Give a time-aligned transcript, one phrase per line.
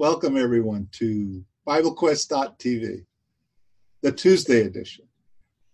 [0.00, 3.04] Welcome, everyone, to BibleQuest.tv,
[4.00, 5.04] the Tuesday edition.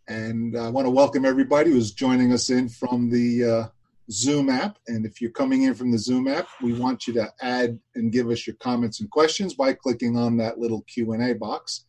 [0.08, 3.68] And I want to welcome everybody who's joining us in from the uh,
[4.10, 4.78] Zoom app.
[4.88, 8.10] And if you're coming in from the Zoom app, we want you to add and
[8.10, 11.84] give us your comments and questions by clicking on that little Q&A box.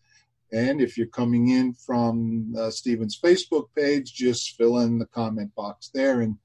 [0.53, 5.55] And if you're coming in from uh, Stephen's Facebook page, just fill in the comment
[5.55, 6.37] box there and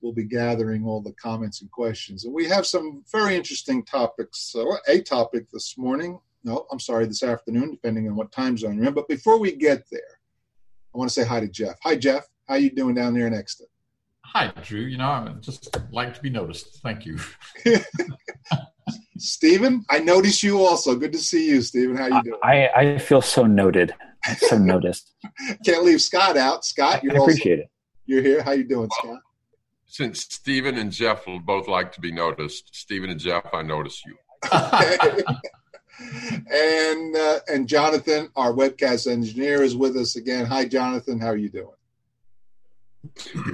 [0.00, 2.24] we'll be gathering all the comments and questions.
[2.24, 4.54] And we have some very interesting topics.
[4.54, 8.56] Uh, so a topic this morning, no, I'm sorry, this afternoon, depending on what time
[8.56, 8.94] zone you're in.
[8.94, 10.20] But before we get there,
[10.94, 11.76] I want to say hi to Jeff.
[11.82, 12.26] Hi, Jeff.
[12.48, 13.66] How you doing down there in Exton?
[14.24, 14.80] Hi, Drew.
[14.80, 16.80] You know, I just like to be noticed.
[16.82, 17.18] Thank you.
[19.18, 20.94] Stephen, I notice you also.
[20.96, 21.96] Good to see you, Stephen.
[21.96, 22.40] How you doing?
[22.42, 23.94] I, I feel so noted,
[24.36, 25.14] so noticed.
[25.64, 26.64] Can't leave Scott out.
[26.64, 27.70] Scott, you appreciate also, I appreciate it.
[28.06, 28.42] You're here.
[28.42, 29.20] How you doing, Scott?
[29.88, 34.02] Since Stephen and Jeff will both like to be noticed, Stephen and Jeff, I notice
[34.06, 34.16] you.
[36.52, 40.46] and uh, and Jonathan, our webcast engineer, is with us again.
[40.46, 41.18] Hi, Jonathan.
[41.18, 41.77] How are you doing?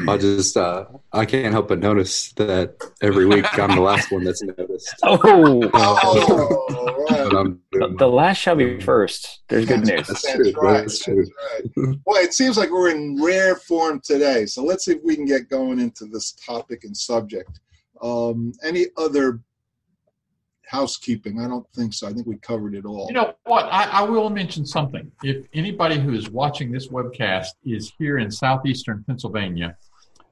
[0.09, 4.25] I just uh, I can't help but notice that every week I'm the last one
[4.25, 4.95] that's noticed.
[5.03, 5.19] Oh,
[5.75, 6.91] oh
[7.31, 7.57] right.
[7.73, 9.43] the, the, last shall be first.
[9.49, 10.07] There's good news.
[10.07, 10.53] That's, that's, true.
[10.53, 10.81] Right.
[10.81, 11.27] That's true.
[11.77, 12.05] Right.
[12.05, 14.47] Boy, it seems like we're in rare form today.
[14.47, 17.61] So let's see if we can get going into this topic and subject.
[18.03, 19.41] Um, any other
[20.69, 21.41] housekeeping?
[21.41, 22.09] I don't think so.
[22.09, 23.07] I think we covered it all.
[23.09, 23.65] You know what?
[23.65, 25.11] I, I, will mention something.
[25.23, 29.77] If anybody who is watching this webcast is here in southeastern Pennsylvania,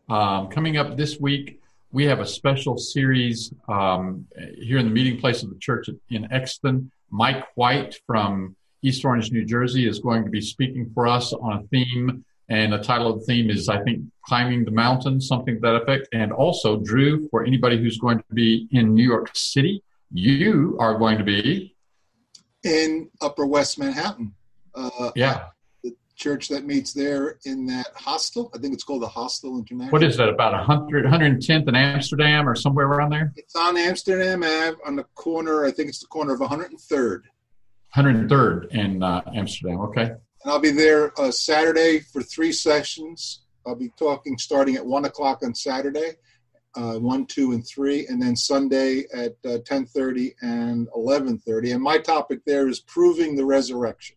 [0.09, 1.61] um, coming up this week,
[1.93, 6.33] we have a special series um, here in the meeting place of the church in
[6.33, 6.91] Exton.
[7.11, 11.53] Mike White from East Orange, New Jersey, is going to be speaking for us on
[11.53, 12.25] a theme.
[12.49, 15.77] And the title of the theme is, I think, Climbing the Mountain, something to that
[15.77, 16.09] effect.
[16.13, 20.99] And also, Drew, for anybody who's going to be in New York City, you are
[20.99, 21.75] going to be
[22.65, 24.35] in Upper West Manhattan.
[24.75, 25.47] Uh, yeah.
[25.83, 28.51] The church that meets there in that hostel.
[28.55, 29.93] I think it's called the Hostel International.
[29.93, 33.33] What is that, about 100, 110th in Amsterdam or somewhere around there?
[33.37, 37.23] It's on Amsterdam Ave on the corner, I think it's the corner of 103rd.
[37.97, 40.03] 103rd in uh, Amsterdam, okay.
[40.03, 43.43] And I'll be there uh, Saturday for three sessions.
[43.67, 46.13] I'll be talking starting at 1 o'clock on Saturday
[46.75, 51.73] uh, one, two, and three, and then Sunday at uh, ten thirty and eleven thirty.
[51.73, 54.17] And my topic there is proving the resurrection.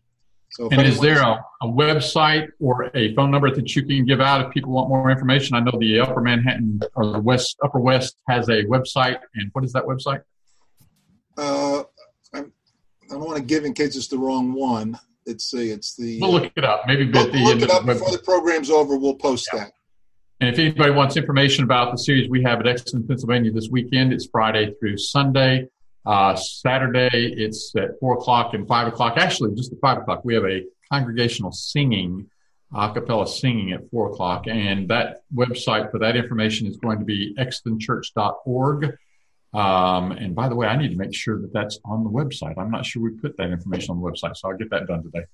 [0.50, 4.20] So, and is there a, a, website or a phone number that you can give
[4.22, 5.54] out if people want more information?
[5.54, 9.64] I know the Upper Manhattan or the West Upper West has a website, and what
[9.64, 10.22] is that website?
[11.36, 11.82] Uh,
[12.32, 12.52] I'm,
[13.02, 14.98] I do not want to give in case it's the wrong one.
[15.26, 16.20] Let's see, it's the.
[16.20, 16.84] We'll look it up.
[16.86, 18.96] Maybe the look it up before the program's over.
[18.96, 19.64] We'll post yeah.
[19.64, 19.72] that.
[20.40, 24.12] And if anybody wants information about the series we have at Exton, Pennsylvania this weekend,
[24.12, 25.68] it's Friday through Sunday.
[26.04, 29.16] Uh, Saturday, it's at 4 o'clock and 5 o'clock.
[29.16, 32.28] Actually, just at 5 o'clock, we have a congregational singing,
[32.74, 34.46] a cappella singing at 4 o'clock.
[34.46, 38.98] And that website for that information is going to be extonchurch.org.
[39.54, 42.58] Um, and by the way, I need to make sure that that's on the website.
[42.58, 45.02] I'm not sure we put that information on the website, so I'll get that done
[45.02, 45.24] today.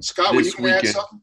[0.00, 1.20] Scott, this you weekend, add something?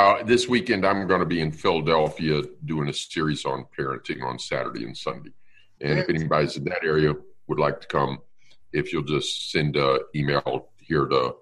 [0.00, 4.38] Uh, this weekend, I'm going to be in Philadelphia doing a series on parenting on
[4.38, 5.28] Saturday and Sunday.
[5.82, 7.12] And if anybody's in that area
[7.48, 8.16] would like to come,
[8.72, 11.34] if you'll just send an email here to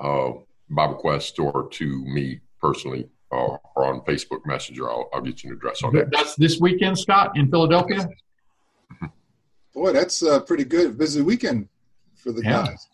[0.00, 0.32] uh,
[0.70, 5.50] Bible Quest or to me personally uh, or on Facebook Messenger, I'll, I'll get you
[5.50, 6.10] an address on that.
[6.10, 8.08] That's this weekend, Scott, in Philadelphia?
[9.72, 10.98] Boy, that's a pretty good.
[10.98, 11.68] Busy weekend
[12.16, 12.66] for the yeah.
[12.66, 12.88] guys.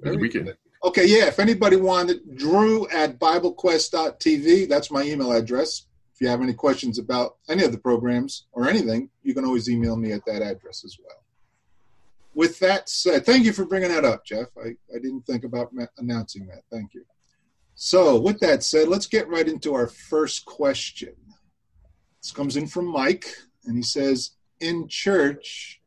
[0.00, 0.56] Busy weekend.
[0.86, 1.26] Okay, yeah.
[1.26, 4.68] If anybody wanted, Drew at BibleQuest.tv.
[4.68, 5.86] That's my email address.
[6.14, 9.68] If you have any questions about any of the programs or anything, you can always
[9.68, 11.24] email me at that address as well.
[12.36, 14.46] With that said, thank you for bringing that up, Jeff.
[14.56, 16.62] I, I didn't think about announcing that.
[16.70, 17.04] Thank you.
[17.74, 21.14] So, with that said, let's get right into our first question.
[22.22, 23.26] This comes in from Mike,
[23.64, 25.80] and he says, In church,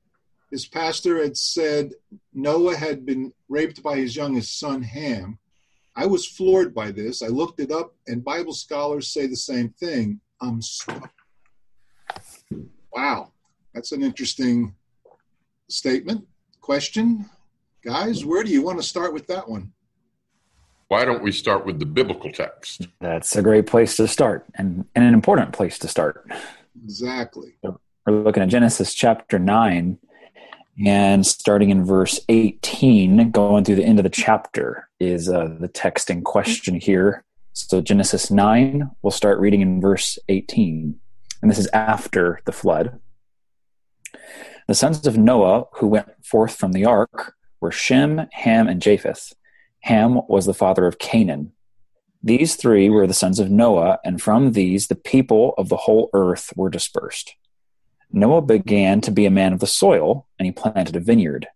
[0.51, 1.93] his pastor had said
[2.33, 5.37] Noah had been raped by his youngest son, Ham.
[5.95, 7.21] I was floored by this.
[7.21, 10.21] I looked it up, and Bible scholars say the same thing.
[10.41, 11.11] I'm stuck.
[12.93, 13.31] Wow,
[13.73, 14.75] that's an interesting
[15.69, 16.25] statement.
[16.61, 17.29] Question,
[17.83, 19.73] guys, where do you want to start with that one?
[20.87, 22.87] Why don't we start with the biblical text?
[22.99, 26.27] That's a great place to start and, and an important place to start.
[26.83, 27.57] Exactly.
[27.61, 29.99] We're looking at Genesis chapter 9
[30.85, 35.67] and starting in verse 18, going through the end of the chapter, is uh, the
[35.67, 37.23] text in question here.
[37.53, 40.97] So, Genesis 9, we'll start reading in verse 18.
[41.41, 42.99] And this is after the flood.
[44.67, 49.33] The sons of Noah who went forth from the ark were Shem, Ham, and Japheth.
[49.81, 51.51] Ham was the father of Canaan.
[52.21, 56.09] These three were the sons of Noah, and from these the people of the whole
[56.13, 57.35] earth were dispersed.
[58.11, 61.47] Noah began to be a man of the soil, and he planted a vineyard.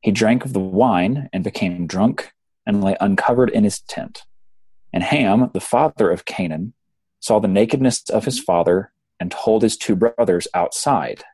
[0.00, 2.32] He drank of the wine and became drunk,
[2.66, 4.22] and lay uncovered in his tent.
[4.92, 6.74] And Ham, the father of Canaan,
[7.20, 11.24] saw the nakedness of his father, and told his two brothers outside.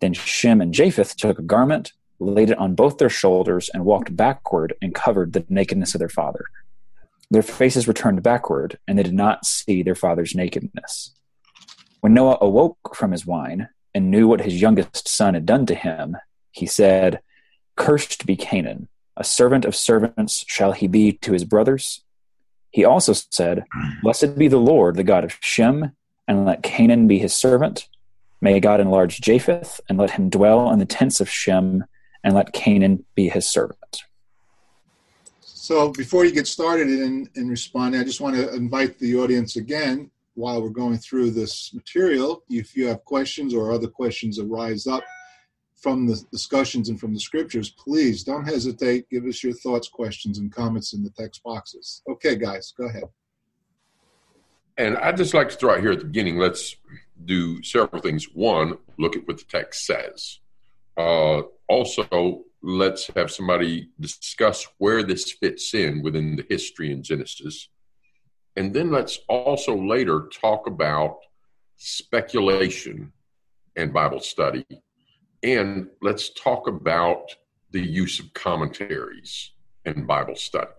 [0.00, 4.14] Then Shem and Japheth took a garment, laid it on both their shoulders, and walked
[4.14, 6.44] backward and covered the nakedness of their father.
[7.30, 11.14] Their faces were turned backward, and they did not see their father's nakedness.
[12.00, 15.74] When Noah awoke from his wine and knew what his youngest son had done to
[15.74, 16.18] him,
[16.50, 17.18] he said,
[17.76, 22.04] Cursed be Canaan, a servant of servants shall he be to his brothers.
[22.70, 23.64] He also said,
[24.02, 25.92] Blessed be the Lord, the God of Shem,
[26.28, 27.88] and let Canaan be his servant.
[28.42, 31.82] May God enlarge Japheth, and let him dwell in the tents of Shem,
[32.22, 34.02] and let Canaan be his servant.
[35.40, 39.56] So before you get started in, in responding, I just want to invite the audience
[39.56, 42.42] again while we're going through this material.
[42.48, 45.02] If you have questions or other questions arise up
[45.76, 49.08] from the discussions and from the scriptures, please don't hesitate.
[49.10, 52.02] Give us your thoughts, questions, and comments in the text boxes.
[52.08, 53.04] Okay, guys, go ahead.
[54.78, 56.76] And I'd just like to throw out here at the beginning, let's
[57.24, 58.26] do several things.
[58.34, 60.40] One, look at what the text says.
[60.98, 67.70] Uh, also, let's have somebody discuss where this fits in within the history in Genesis.
[68.56, 71.18] And then let's also later talk about
[71.76, 73.12] speculation
[73.76, 74.64] and Bible study.
[75.42, 77.34] And let's talk about
[77.70, 79.52] the use of commentaries
[79.84, 80.70] and Bible study.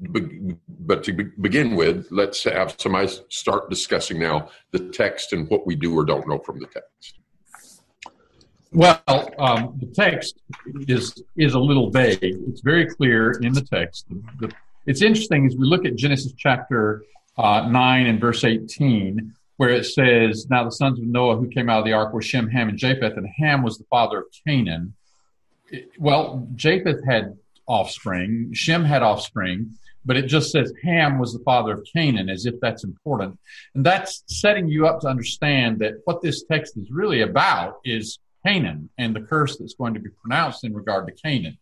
[0.00, 5.76] But to begin with, let's have somebody start discussing now the text and what we
[5.76, 7.18] do or don't know from the text.
[8.72, 9.02] Well,
[9.38, 10.40] um, the text
[10.88, 12.18] is is a little vague.
[12.22, 14.06] It's very clear in the text.
[14.08, 14.54] The, the,
[14.86, 17.04] it's interesting as we look at Genesis chapter
[17.36, 21.68] uh, 9 and verse 18, where it says, Now the sons of Noah who came
[21.68, 24.26] out of the ark were Shem, Ham, and Japheth, and Ham was the father of
[24.46, 24.94] Canaan.
[25.70, 27.36] It, well, Japheth had
[27.66, 32.46] offspring, Shem had offspring, but it just says Ham was the father of Canaan as
[32.46, 33.38] if that's important.
[33.74, 38.18] And that's setting you up to understand that what this text is really about is
[38.44, 41.58] Canaan and the curse that's going to be pronounced in regard to Canaan.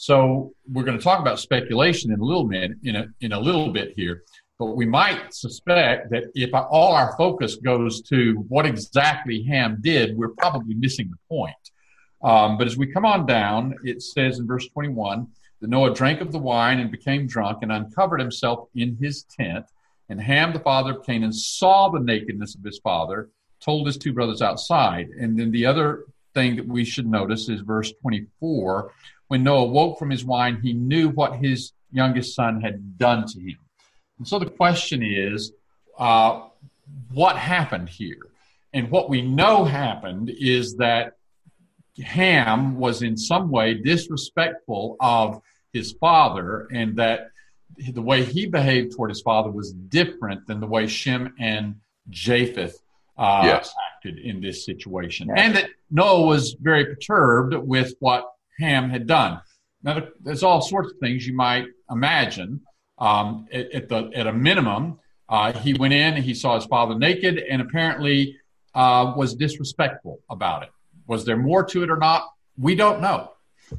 [0.00, 3.38] So we're going to talk about speculation in a little bit in a, in a
[3.38, 4.22] little bit here,
[4.58, 10.16] but we might suspect that if all our focus goes to what exactly Ham did,
[10.16, 11.54] we're probably missing the point.
[12.22, 15.26] Um, but as we come on down, it says in verse 21
[15.60, 19.66] that Noah drank of the wine and became drunk and uncovered himself in his tent.
[20.08, 23.28] And Ham, the father of Canaan, saw the nakedness of his father,
[23.60, 25.10] told his two brothers outside.
[25.10, 28.92] And then the other thing that we should notice is verse 24.
[29.30, 33.38] When Noah woke from his wine, he knew what his youngest son had done to
[33.38, 33.58] him.
[34.18, 35.52] And so the question is,
[35.96, 36.48] uh,
[37.12, 38.26] what happened here?
[38.72, 41.12] And what we know happened is that
[42.04, 45.40] Ham was in some way disrespectful of
[45.72, 47.30] his father, and that
[47.92, 51.76] the way he behaved toward his father was different than the way Shem and
[52.08, 52.82] Japheth
[53.16, 53.72] uh, yes.
[53.94, 55.36] acted in this situation, yes.
[55.38, 58.24] and that Noah was very perturbed with what
[58.60, 59.40] Ham had done.
[59.82, 62.60] Now, there's all sorts of things you might imagine.
[62.98, 66.98] Um, at, at, the at a minimum, uh, he went in, he saw his father
[66.98, 68.36] naked, and apparently
[68.74, 70.68] uh, was disrespectful about it.
[71.06, 72.28] Was there more to it or not?
[72.58, 73.32] We don't know.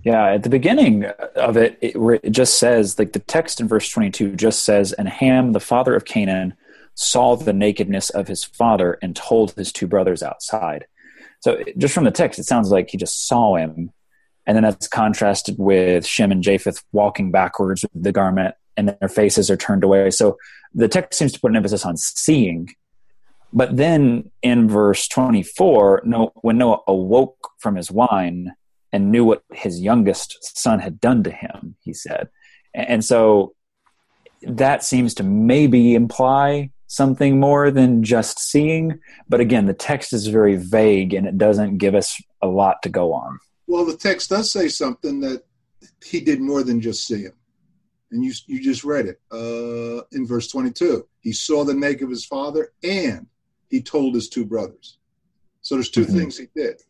[0.04, 1.06] Yeah, at the beginning
[1.36, 5.08] of it, it, it just says like the text in verse 22 just says, "And
[5.08, 6.56] Ham, the father of Canaan,
[6.96, 10.86] saw the nakedness of his father and told his two brothers outside.
[11.40, 13.92] So just from the text, it sounds like he just saw him.
[14.48, 19.10] And then that's contrasted with Shem and Japheth walking backwards with the garment and their
[19.10, 20.12] faces are turned away.
[20.12, 20.38] So
[20.74, 22.70] the text seems to put an emphasis on seeing.
[23.54, 26.04] But then in verse 24,
[26.42, 28.54] when Noah awoke from his wine
[28.94, 32.30] and knew what his youngest son had done to him, he said.
[32.74, 33.54] And so
[34.44, 39.00] that seems to maybe imply something more than just seeing.
[39.30, 42.90] But again, the text is very vague and it doesn't give us a lot to
[42.90, 43.40] go on.
[43.72, 45.44] Well, the text does say something that
[46.04, 47.32] he did more than just see him.
[48.12, 51.08] And you, you just read it uh, in verse 22.
[51.22, 53.28] He saw the naked of his father and
[53.70, 54.98] he told his two brothers.
[55.62, 56.18] So there's 2 mm-hmm.
[56.18, 56.82] things he did.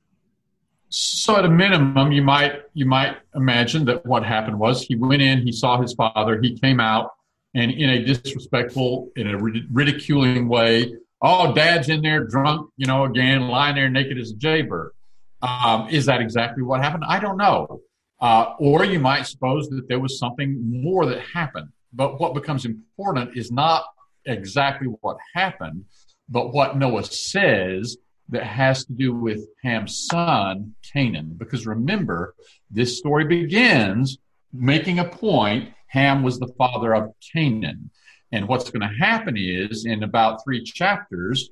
[0.90, 5.22] So at a minimum, you might you might imagine that what happened was he went
[5.22, 7.12] in, he saw his father, he came out,
[7.54, 10.96] and in a disrespectful, in a ridiculing way.
[11.22, 14.94] Oh, dad's in there drunk, you know, again, lying there naked as a jaybird.
[15.42, 17.04] Um, is that exactly what happened?
[17.08, 17.82] I don't know.
[18.20, 21.70] Uh, or you might suppose that there was something more that happened.
[21.94, 23.84] But what becomes important is not
[24.26, 25.86] exactly what happened,
[26.30, 27.98] but what Noah says
[28.30, 31.34] that has to do with Ham's son, Canaan.
[31.38, 32.36] Because remember,
[32.70, 34.20] this story begins
[34.54, 37.90] making a point Ham was the father of Canaan.
[38.32, 41.50] And what's going to happen is, in about three chapters,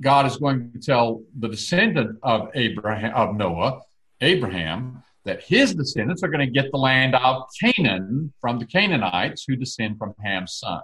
[0.00, 3.80] God is going to tell the descendant of Abraham of Noah,
[4.20, 9.44] Abraham, that his descendants are going to get the land of Canaan from the Canaanites
[9.46, 10.80] who descend from Ham's son.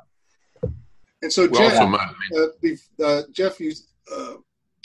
[1.23, 3.73] And so, Jeff, uh, uh, Jeff, you,
[4.13, 4.35] uh,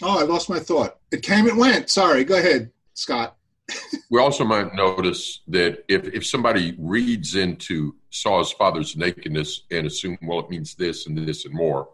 [0.01, 0.97] oh, I lost my thought.
[1.11, 1.89] It came it went.
[1.89, 2.23] Sorry.
[2.23, 3.35] Go ahead, Scott.
[4.09, 9.87] we also might notice that if, if somebody reads into saw his father's nakedness and
[9.87, 11.89] assume, well, it means this and this and more,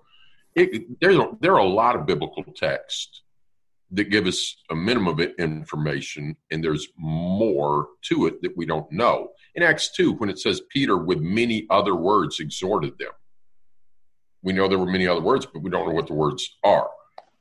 [0.58, 3.22] it, there's a, there are a lot of biblical texts
[3.92, 8.92] that give us a minimum of information, and there's more to it that we don't
[8.92, 9.30] know.
[9.56, 13.12] In Acts 2, when it says Peter, with many other words, exhorted them,
[14.42, 16.90] we know there were many other words, but we don't know what the words are.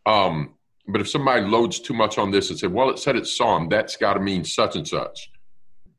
[0.05, 0.55] Um,
[0.87, 3.69] but if somebody loads too much on this and said, well, it said it's Psalm,
[3.69, 5.31] that's got to mean such and such.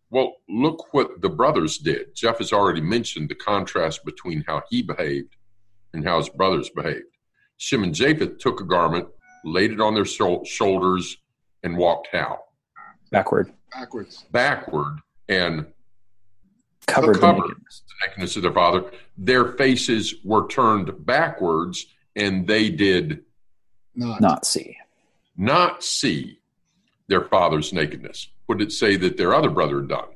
[0.10, 2.16] Well, look what the brothers did.
[2.16, 5.36] Jeff has already mentioned the contrast between how he behaved
[5.94, 7.06] and how his brothers behaved.
[7.58, 9.08] Shem and Japheth took a garment,
[9.44, 11.17] laid it on their shoulders,
[11.63, 12.39] and walked how?
[13.12, 13.51] Backward.
[13.74, 14.25] Backwards.
[14.32, 15.65] Backward and
[16.86, 17.84] covered, covered the, nakedness.
[17.88, 18.84] the nakedness of their father.
[19.17, 23.24] Their faces were turned backwards, and they did
[23.96, 24.77] not, not see.
[25.36, 26.39] Not see
[27.08, 28.29] their father's nakedness.
[28.46, 30.08] What did it say that their other brother had done?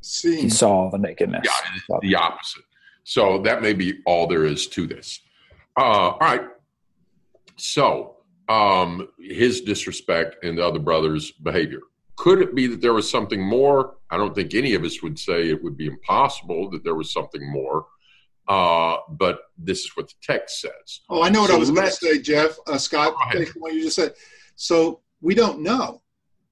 [0.00, 0.42] See.
[0.42, 1.46] He saw the nakedness.
[1.46, 2.64] Yeah, the opposite.
[3.04, 5.20] So that may be all there is to this.
[5.76, 6.48] Uh, all right.
[7.56, 8.16] So
[8.48, 11.80] um, his disrespect and the other brother's behavior.
[12.16, 13.96] Could it be that there was something more?
[14.10, 17.12] I don't think any of us would say it would be impossible that there was
[17.12, 17.86] something more.
[18.46, 21.00] Uh, but this is what the text says.
[21.08, 22.56] Oh, I know what so I was going to say, Jeff.
[22.66, 23.14] Uh, Scott,
[23.56, 24.12] what you just said.
[24.54, 26.02] So we don't know,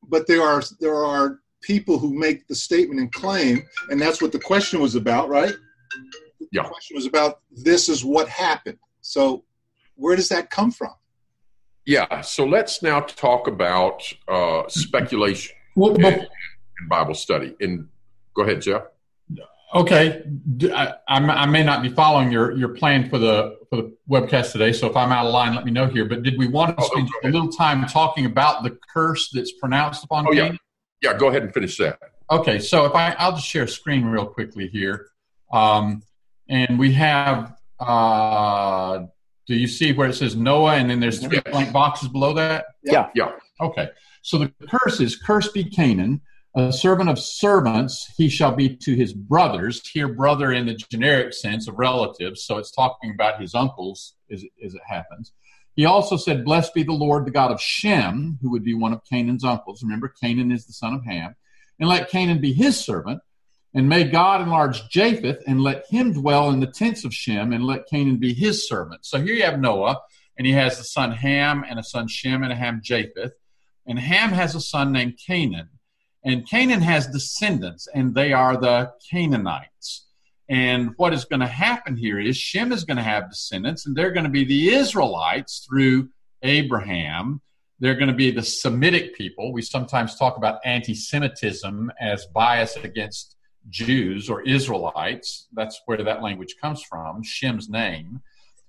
[0.08, 4.32] but there are there are people who make the statement and claim, and that's what
[4.32, 5.54] the question was about, right?
[6.52, 6.64] Yeah.
[6.64, 8.78] Question was about this is what happened.
[9.00, 9.44] So
[9.96, 10.92] where does that come from?
[11.86, 12.20] Yeah.
[12.20, 17.56] So let's now talk about uh, speculation well, but, in, in Bible study.
[17.60, 17.88] And
[18.34, 18.82] go ahead, Jeff.
[19.74, 20.22] Okay,
[20.64, 24.70] I, I, may not be following your, your plan for the for the webcast today.
[24.70, 26.04] So if I'm out of line, let me know here.
[26.04, 29.52] But did we want to oh, spend a little time talking about the curse that's
[29.52, 30.58] pronounced upon oh, Cain?
[31.00, 31.12] Yeah.
[31.12, 31.98] yeah, go ahead and finish that.
[32.30, 35.08] Okay, so if I I'll just share a screen real quickly here,
[35.50, 36.02] um,
[36.48, 37.54] and we have.
[37.78, 39.06] Uh,
[39.48, 42.66] do you see where it says Noah, and then there's three blank boxes below that?
[42.82, 43.08] Yeah.
[43.14, 43.32] Yeah.
[43.60, 43.88] Okay.
[44.22, 46.20] So the curse is "Cursed be Canaan."
[46.54, 49.88] A servant of servants he shall be to his brothers.
[49.88, 54.44] Here, brother in the generic sense of relatives, so it's talking about his uncles as,
[54.62, 55.32] as it happens.
[55.74, 58.92] He also said, Blessed be the Lord, the God of Shem, who would be one
[58.92, 59.82] of Canaan's uncles.
[59.82, 61.34] Remember, Canaan is the son of Ham.
[61.80, 63.20] And let Canaan be his servant.
[63.74, 67.64] And may God enlarge Japheth, and let him dwell in the tents of Shem, and
[67.64, 69.06] let Canaan be his servant.
[69.06, 69.98] So here you have Noah,
[70.36, 73.32] and he has a son Ham, and a son Shem, and a Ham Japheth.
[73.86, 75.68] And Ham has a son named Canaan.
[76.24, 80.06] And Canaan has descendants, and they are the Canaanites.
[80.48, 83.96] And what is going to happen here is Shem is going to have descendants, and
[83.96, 86.10] they're going to be the Israelites through
[86.42, 87.40] Abraham.
[87.80, 89.52] They're going to be the Semitic people.
[89.52, 93.36] We sometimes talk about anti Semitism as bias against
[93.68, 95.48] Jews or Israelites.
[95.52, 98.22] That's where that language comes from, Shem's name.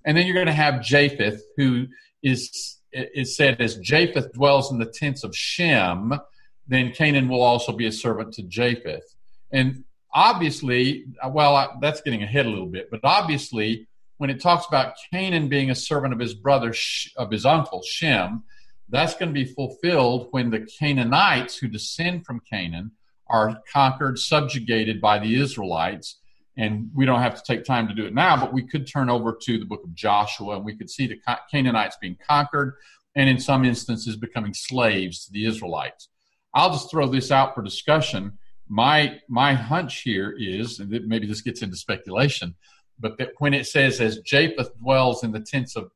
[0.05, 1.87] And then you're going to have Japheth, who
[2.21, 6.19] is, is said as Japheth dwells in the tents of Shem
[6.67, 9.15] then Canaan will also be a servant to Japheth.
[9.51, 9.83] And
[10.13, 15.49] obviously, well, that's getting ahead a little bit, but obviously, when it talks about Canaan
[15.49, 16.73] being a servant of his brother,
[17.17, 18.43] of his uncle Shem,
[18.89, 22.91] that's going to be fulfilled when the Canaanites who descend from Canaan
[23.33, 26.19] are conquered, subjugated by the Israelites.
[26.55, 29.09] And we don't have to take time to do it now, but we could turn
[29.09, 32.75] over to the book of Joshua and we could see the Canaanites being conquered
[33.15, 36.09] and in some instances becoming slaves to the Israelites.
[36.53, 38.37] I'll just throw this out for discussion.
[38.69, 42.53] My my hunch here is, and maybe this gets into speculation,
[42.99, 45.89] but that when it says as Japheth dwells in the tents of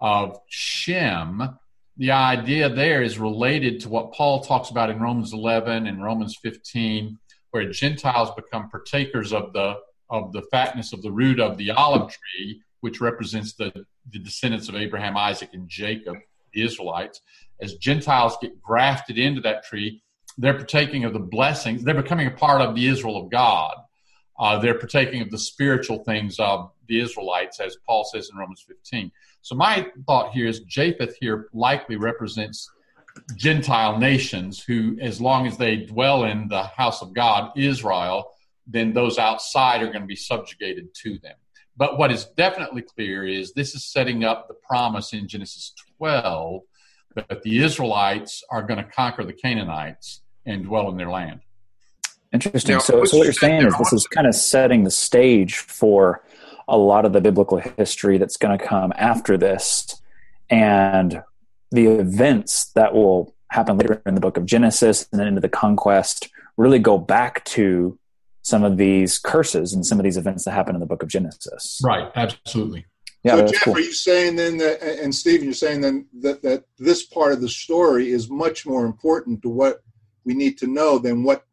[0.00, 1.58] of Shem,
[1.96, 6.36] the idea there is related to what Paul talks about in Romans 11 and Romans
[6.42, 7.18] 15,
[7.50, 9.76] where Gentiles become partakers of the
[10.08, 13.72] of the fatness of the root of the olive tree, which represents the,
[14.12, 16.16] the descendants of Abraham, Isaac, and Jacob,
[16.52, 17.22] the Israelites
[17.60, 20.02] as Gentiles get grafted into that tree,
[20.38, 21.82] they're partaking of the blessings.
[21.82, 23.76] They're becoming a part of the Israel of God.
[24.38, 28.64] Uh, they're partaking of the spiritual things of the Israelites, as Paul says in Romans
[28.66, 29.10] 15.
[29.46, 32.68] So my thought here is Japheth here likely represents
[33.36, 38.32] Gentile nations who, as long as they dwell in the house of God, Israel,
[38.66, 41.36] then those outside are going to be subjugated to them.
[41.76, 46.62] But what is definitely clear is this is setting up the promise in Genesis 12
[47.14, 51.38] that the Israelites are going to conquer the Canaanites and dwell in their land.
[52.32, 52.74] Interesting.
[52.74, 56.24] Now, so, so what you're saying is this is kind of setting the stage for
[56.68, 60.00] a lot of the biblical history that's going to come after this,
[60.50, 61.22] and
[61.70, 65.48] the events that will happen later in the book of Genesis and then into the
[65.48, 67.98] conquest really go back to
[68.42, 71.08] some of these curses and some of these events that happen in the book of
[71.08, 71.80] Genesis.
[71.84, 72.10] Right.
[72.14, 72.86] Absolutely.
[73.24, 73.74] Yeah, so Jeff, cool.
[73.74, 77.40] are you saying then that, and Stephen, you're saying then that, that this part of
[77.40, 79.80] the story is much more important to what
[80.24, 81.44] we need to know than what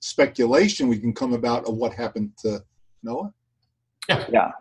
[0.00, 2.60] speculation we can come about of what happened to
[3.04, 3.32] Noah?
[4.08, 4.26] Yeah.
[4.32, 4.52] Yeah.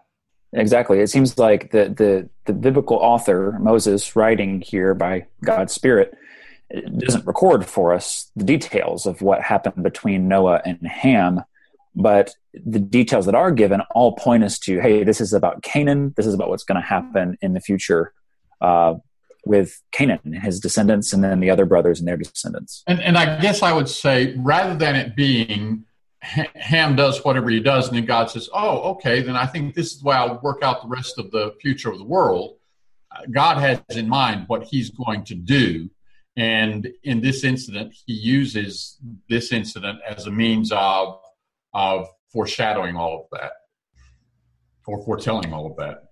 [0.54, 1.00] Exactly.
[1.00, 6.18] It seems like the, the, the biblical author, Moses, writing here by God's Spirit,
[6.98, 11.44] doesn't record for us the details of what happened between Noah and Ham
[11.96, 16.14] but the details that are given all point us to hey this is about canaan
[16.18, 18.14] this is about what's going to happen in the future
[18.62, 18.96] uh,
[19.46, 23.18] with canaan and his descendants and then the other brothers and their descendants and, and
[23.18, 25.86] i guess i would say rather than it being
[26.55, 29.94] ham does whatever he does and then god says oh okay then i think this
[29.94, 32.58] is the way i'll work out the rest of the future of the world
[33.32, 35.89] god has in mind what he's going to do
[36.36, 38.98] and in this incident he uses
[39.29, 41.20] this incident as a means of
[41.74, 43.53] of foreshadowing all of that
[44.88, 46.03] or foretelling all of that.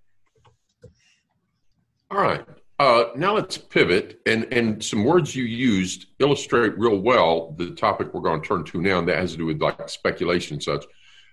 [2.10, 2.46] All right.
[2.80, 8.14] Uh, now let's pivot, and, and some words you used illustrate real well the topic
[8.14, 10.64] we're going to turn to now, and that has to do with like speculation and
[10.64, 10.86] such.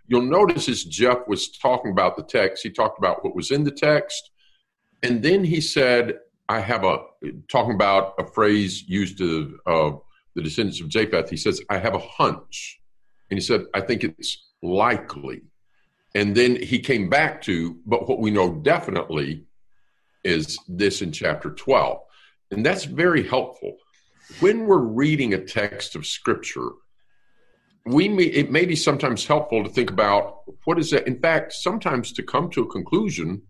[0.06, 3.64] You'll notice as Jeff was talking about the text, he talked about what was in
[3.64, 4.30] the text,
[5.02, 6.98] and then he said, I have a,
[7.48, 9.20] talking about a phrase used
[9.66, 10.02] of
[10.34, 12.80] the descendants of Japheth, he says, I have a hunch.
[13.30, 15.42] And he said, I think it's likely.
[16.14, 19.44] And then he came back to, but what we know definitely
[20.24, 22.00] is this in chapter 12.
[22.50, 23.76] And that's very helpful.
[24.40, 26.70] When we're reading a text of scripture,
[27.86, 31.06] we may, it may be sometimes helpful to think about what is that.
[31.06, 33.42] In fact, sometimes to come to a conclusion,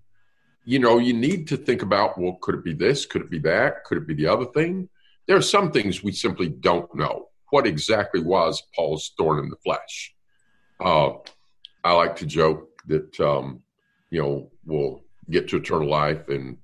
[0.65, 3.07] you know, you need to think about, well, could it be this?
[3.07, 3.85] Could it be that?
[3.85, 4.89] Could it be the other thing?
[5.27, 9.57] There are some things we simply don't know what exactly was Paul's thorn in the
[9.57, 10.15] flesh.
[10.79, 11.11] Uh,
[11.85, 13.63] I like to joke that um,
[14.11, 16.59] you know we'll get to eternal life and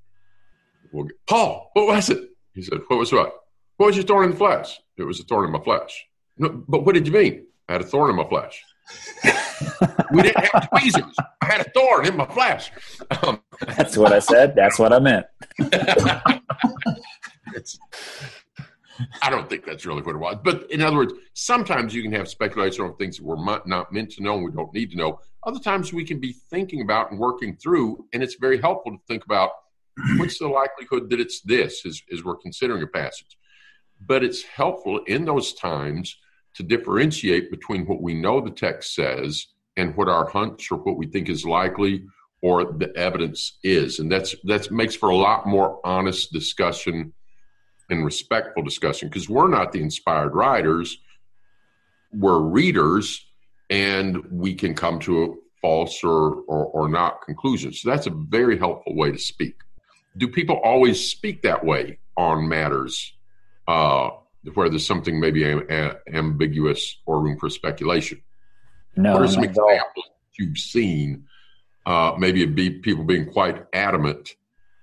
[0.93, 2.31] we'll get, Paul, what was it?
[2.55, 3.35] He said, "What was what?
[3.77, 4.79] What was your thorn in the flesh?
[4.97, 6.07] It was a thorn in my flesh."
[6.39, 7.47] No, but what did you mean?
[7.69, 8.63] I had a thorn in my flesh.
[10.13, 11.17] we didn't have tweezers.
[11.41, 12.71] I had a thorn in my flesh.
[13.23, 14.55] Um, That's what I said.
[14.55, 15.27] That's what I meant.
[19.23, 20.37] I don't think that's really what it was.
[20.43, 24.11] But in other words, sometimes you can have speculation on things that we're not meant
[24.13, 25.21] to know and we don't need to know.
[25.45, 28.99] Other times we can be thinking about and working through, and it's very helpful to
[29.07, 29.51] think about
[30.17, 33.39] what's the likelihood that it's this as, as we're considering a passage.
[34.01, 36.17] But it's helpful in those times
[36.55, 40.97] to differentiate between what we know the text says and what our hunch or what
[40.97, 42.05] we think is likely
[42.43, 43.99] or the evidence is.
[43.99, 47.13] And that's that makes for a lot more honest discussion
[47.91, 50.99] and respectful discussion because we're not the inspired writers,
[52.13, 53.25] we're readers,
[53.71, 55.29] and we can come to a
[55.61, 57.73] false or, or, or not conclusion.
[57.73, 59.57] So that's a very helpful way to speak.
[60.17, 63.13] Do people always speak that way on matters
[63.69, 64.11] uh,
[64.55, 68.23] where there's something maybe a, a, ambiguous or room for speculation?
[68.97, 71.25] No, what are some examples you've seen?
[71.85, 74.35] Uh, maybe be people being quite adamant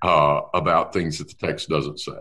[0.03, 2.19] uh, about things that the text doesn't say.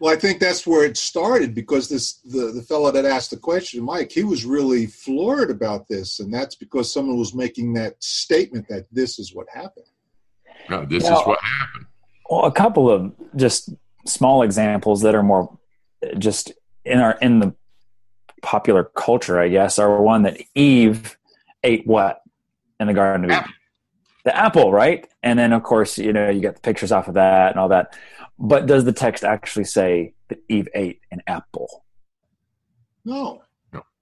[0.00, 3.36] Well, I think that's where it started because this the, the fellow that asked the
[3.36, 8.02] question, Mike, he was really floored about this, and that's because someone was making that
[8.02, 9.86] statement that this is what happened.
[10.68, 11.86] No, this now, is what happened.
[12.28, 13.70] Well, a couple of just
[14.06, 15.58] small examples that are more
[16.18, 16.52] just
[16.84, 17.54] in our in the
[18.42, 21.16] popular culture, I guess, are one that Eve
[21.62, 22.20] ate what
[22.78, 23.52] in the Garden of Eden?
[24.24, 25.06] The apple, right?
[25.22, 27.68] And then, of course, you know, you get the pictures off of that and all
[27.68, 27.96] that.
[28.38, 31.84] But does the text actually say that Eve ate an apple?
[33.04, 33.42] No.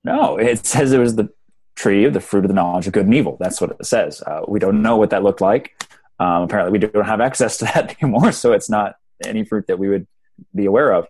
[0.04, 1.30] No, it says it was the
[1.76, 3.36] tree of the fruit of the knowledge of good and evil.
[3.38, 4.20] That's what it says.
[4.22, 5.88] Uh, we don't know what that looked like.
[6.18, 9.78] Um, apparently, we don't have access to that anymore, so it's not any fruit that
[9.78, 10.06] we would
[10.54, 11.06] be aware of.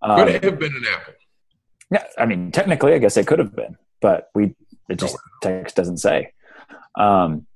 [0.00, 1.14] Um, Could it have been an apple?
[1.90, 4.54] Yeah, I mean, technically, I guess it could have been, but we
[4.88, 6.32] it just text doesn't say.
[6.96, 7.46] Um,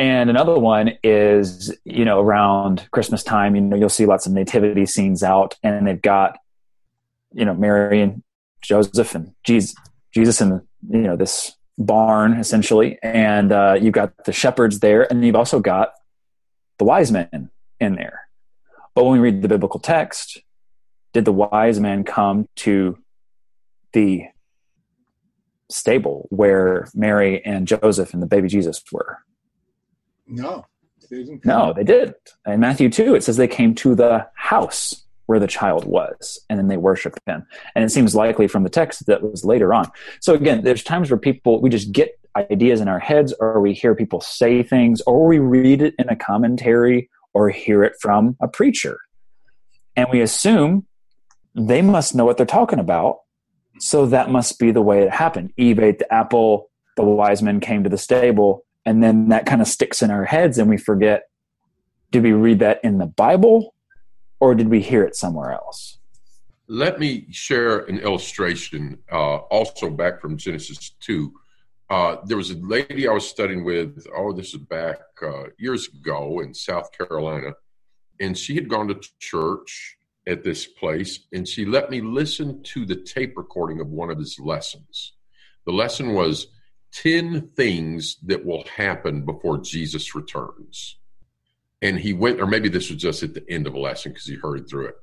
[0.00, 4.32] and another one is you know around Christmas time, you know you'll see lots of
[4.32, 6.38] nativity scenes out, and they've got
[7.32, 8.22] you know Mary and
[8.62, 9.76] Joseph and Jesus,
[10.14, 15.22] Jesus in you know this barn essentially, and uh, you've got the shepherds there, and
[15.22, 15.92] you've also got
[16.78, 18.22] the wise men in there.
[18.94, 20.38] But when we read the biblical text,
[21.12, 22.96] did the wise men come to
[23.92, 24.24] the
[25.68, 29.18] stable where Mary and Joseph and the baby Jesus were?
[30.30, 30.64] No,
[31.10, 31.44] they didn't.
[31.44, 32.16] No, they didn't.
[32.46, 36.58] In Matthew 2, it says they came to the house where the child was and
[36.58, 37.46] then they worshiped him.
[37.74, 39.90] And it seems likely from the text that was later on.
[40.20, 43.72] So again, there's times where people, we just get ideas in our heads or we
[43.72, 48.36] hear people say things or we read it in a commentary or hear it from
[48.40, 48.98] a preacher.
[49.94, 50.86] And we assume
[51.54, 53.18] they must know what they're talking about.
[53.78, 55.52] So that must be the way it happened.
[55.56, 59.60] Eve ate the apple, the wise men came to the stable, and then that kind
[59.60, 61.24] of sticks in our heads and we forget
[62.10, 63.74] did we read that in the Bible
[64.40, 65.98] or did we hear it somewhere else?
[66.66, 71.32] Let me share an illustration, uh, also back from Genesis 2.
[71.88, 75.88] Uh, there was a lady I was studying with, oh, this is back uh, years
[75.88, 77.54] ago in South Carolina,
[78.20, 79.96] and she had gone to church
[80.28, 84.18] at this place, and she let me listen to the tape recording of one of
[84.18, 85.14] his lessons.
[85.66, 86.46] The lesson was
[86.92, 90.96] 10 things that will happen before Jesus returns.
[91.82, 94.26] And he went, or maybe this was just at the end of a lesson because
[94.26, 94.96] he hurried through it.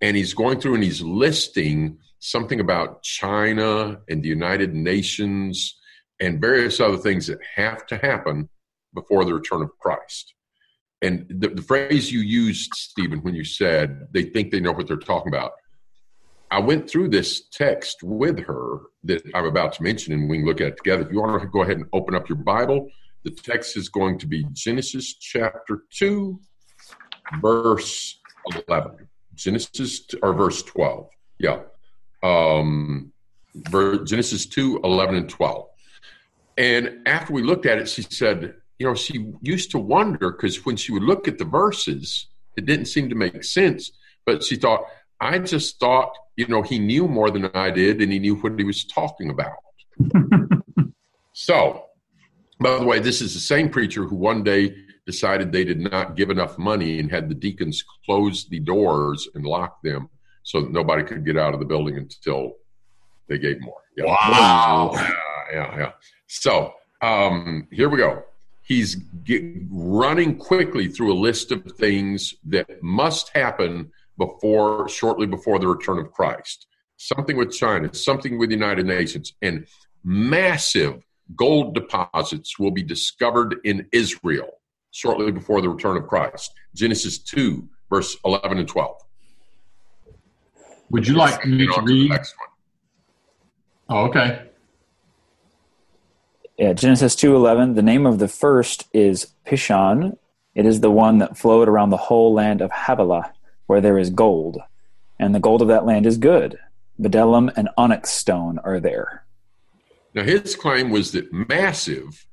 [0.00, 5.78] And he's going through and he's listing something about China and the United Nations
[6.20, 8.48] and various other things that have to happen
[8.92, 10.34] before the return of Christ.
[11.02, 14.86] And the, the phrase you used, Stephen, when you said they think they know what
[14.86, 15.52] they're talking about,
[16.50, 20.46] I went through this text with her that I'm about to mention, and we can
[20.46, 21.02] look at it together.
[21.02, 22.88] If you want to go ahead and open up your Bible,
[23.22, 26.40] the text is going to be Genesis chapter 2,
[27.40, 28.18] verse
[28.68, 29.08] 11.
[29.34, 31.08] Genesis, or verse 12.
[31.38, 31.60] Yeah.
[32.22, 33.12] Um,
[34.04, 35.66] Genesis 2, 11, and 12.
[36.58, 40.64] And after we looked at it, she said, you know, she used to wonder because
[40.66, 43.92] when she would look at the verses, it didn't seem to make sense.
[44.26, 44.84] But she thought,
[45.20, 48.58] I just thought, you know, he knew more than I did and he knew what
[48.58, 49.56] he was talking about.
[51.32, 51.86] so,
[52.58, 54.74] by the way, this is the same preacher who one day
[55.06, 59.44] decided they did not give enough money and had the deacons close the doors and
[59.44, 60.08] lock them
[60.42, 62.56] so that nobody could get out of the building until
[63.28, 63.80] they gave more.
[63.96, 64.06] Yeah.
[64.06, 64.90] Wow.
[64.94, 65.12] Yeah,
[65.52, 65.92] yeah, yeah.
[66.26, 68.24] So, um, here we go
[68.70, 68.98] he's
[69.68, 75.98] running quickly through a list of things that must happen before shortly before the return
[75.98, 76.66] of Christ.
[76.98, 79.66] Something with China, something with the United Nations, and
[80.04, 81.02] massive
[81.34, 84.50] gold deposits will be discovered in Israel
[84.90, 86.52] shortly before the return of Christ.
[86.74, 88.96] Genesis 2, verse 11 and 12.
[90.90, 92.12] Would you like me to read?
[93.88, 94.42] Oh, okay.
[96.58, 100.18] Yeah, Genesis 2:11, the name of the first is Pishon.
[100.54, 103.32] It is the one that flowed around the whole land of Havilah,
[103.70, 104.58] where there is gold,
[105.20, 106.58] and the gold of that land is good.
[107.00, 109.24] Bdellium and onyx stone are there.
[110.12, 112.26] Now his claim was that massive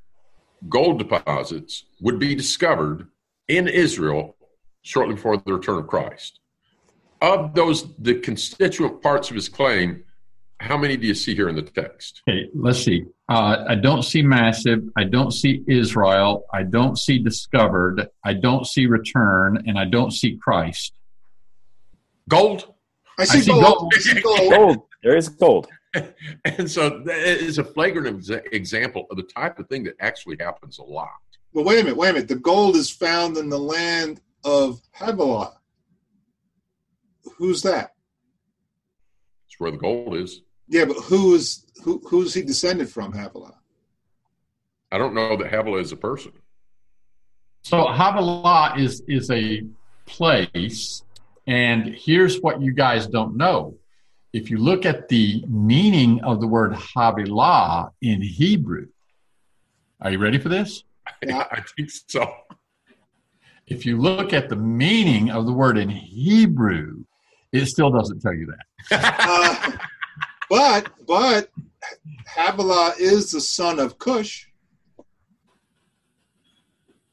[0.67, 3.06] gold deposits would be discovered
[3.47, 4.36] in Israel
[4.82, 6.39] shortly before the return of Christ.
[7.21, 10.06] Of those the constituent parts of his claim,
[10.60, 12.23] how many do you see here in the text?
[12.28, 13.06] Okay, let's see.
[13.30, 14.89] Uh, I don't see massive.
[14.97, 16.45] I don't see Israel.
[16.52, 18.08] I don't see discovered.
[18.26, 20.97] I don't see return, and I don't see Christ.
[22.29, 22.73] Gold.
[23.19, 23.63] I see, I see gold.
[23.63, 23.93] gold.
[23.95, 24.51] I see gold.
[24.51, 24.81] gold.
[25.03, 25.67] There is gold.
[26.45, 30.77] and so that is a flagrant example of the type of thing that actually happens
[30.79, 31.09] a lot.
[31.53, 31.97] Well, wait a minute.
[31.97, 32.27] Wait a minute.
[32.27, 35.53] The gold is found in the land of Havilah.
[37.37, 37.91] Who's that?
[39.47, 40.41] It's where the gold is.
[40.67, 42.01] Yeah, but who is who?
[42.07, 43.13] Who's he descended from?
[43.13, 43.55] Havilah.
[44.91, 46.33] I don't know that Havilah is a person.
[47.63, 49.63] So Havilah is is a
[50.05, 51.03] place,
[51.47, 53.77] and here's what you guys don't know.
[54.33, 58.88] If you look at the meaning of the word Havilah in Hebrew,
[60.01, 60.83] are you ready for this?
[61.25, 62.29] Yeah, I think so.
[63.65, 67.03] If you look at the meaning of the word in Hebrew,
[67.51, 68.53] it still doesn't tell you
[68.91, 69.15] that.
[69.19, 69.71] uh,
[70.49, 71.49] but but
[72.27, 74.46] Havilah is the son of Cush.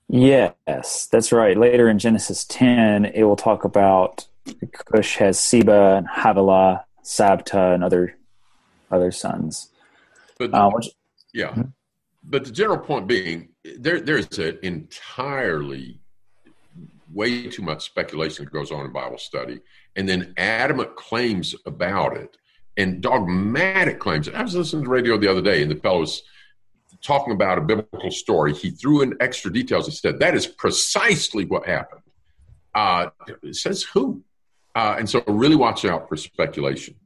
[0.08, 1.56] Yes, that's right.
[1.56, 4.26] Later in Genesis 10, it will talk about
[4.72, 8.16] Cush has Seba and Havilah, Sabta, and other
[8.90, 9.70] other sons.
[10.38, 10.90] But Uh, which,
[11.32, 11.72] yeah, Mhm.
[12.22, 16.00] but the general point being, there there's an entirely
[17.12, 19.60] way too much speculation that goes on in Bible study,
[19.96, 22.36] and then adamant claims about it
[22.76, 24.28] and dogmatic claims.
[24.28, 26.22] I was listening to the radio the other day, and the fellow was
[27.04, 28.54] talking about a biblical story.
[28.54, 29.86] He threw in extra details.
[29.86, 32.02] He said that is precisely what happened.
[32.74, 33.10] Uh,
[33.42, 34.22] it says who,
[34.74, 36.96] uh, and so really watch out for speculation.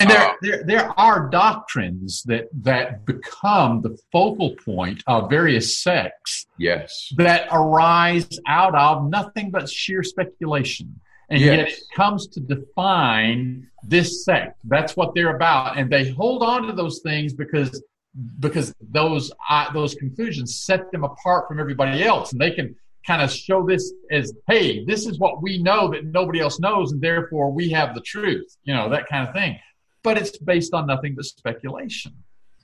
[0.00, 5.78] And there, Uh, there, there are doctrines that, that become the focal point of various
[5.78, 11.00] sects Yes, that arise out of nothing but sheer speculation.
[11.30, 14.56] And yet it comes to define this sect.
[14.64, 15.76] That's what they're about.
[15.76, 17.82] And they hold on to those things because
[18.40, 22.32] because those uh, those conclusions set them apart from everybody else.
[22.32, 22.74] And they can
[23.06, 26.92] kind of show this as, hey, this is what we know that nobody else knows,
[26.92, 29.58] and therefore we have the truth, you know, that kind of thing.
[30.02, 32.12] But it's based on nothing but speculation.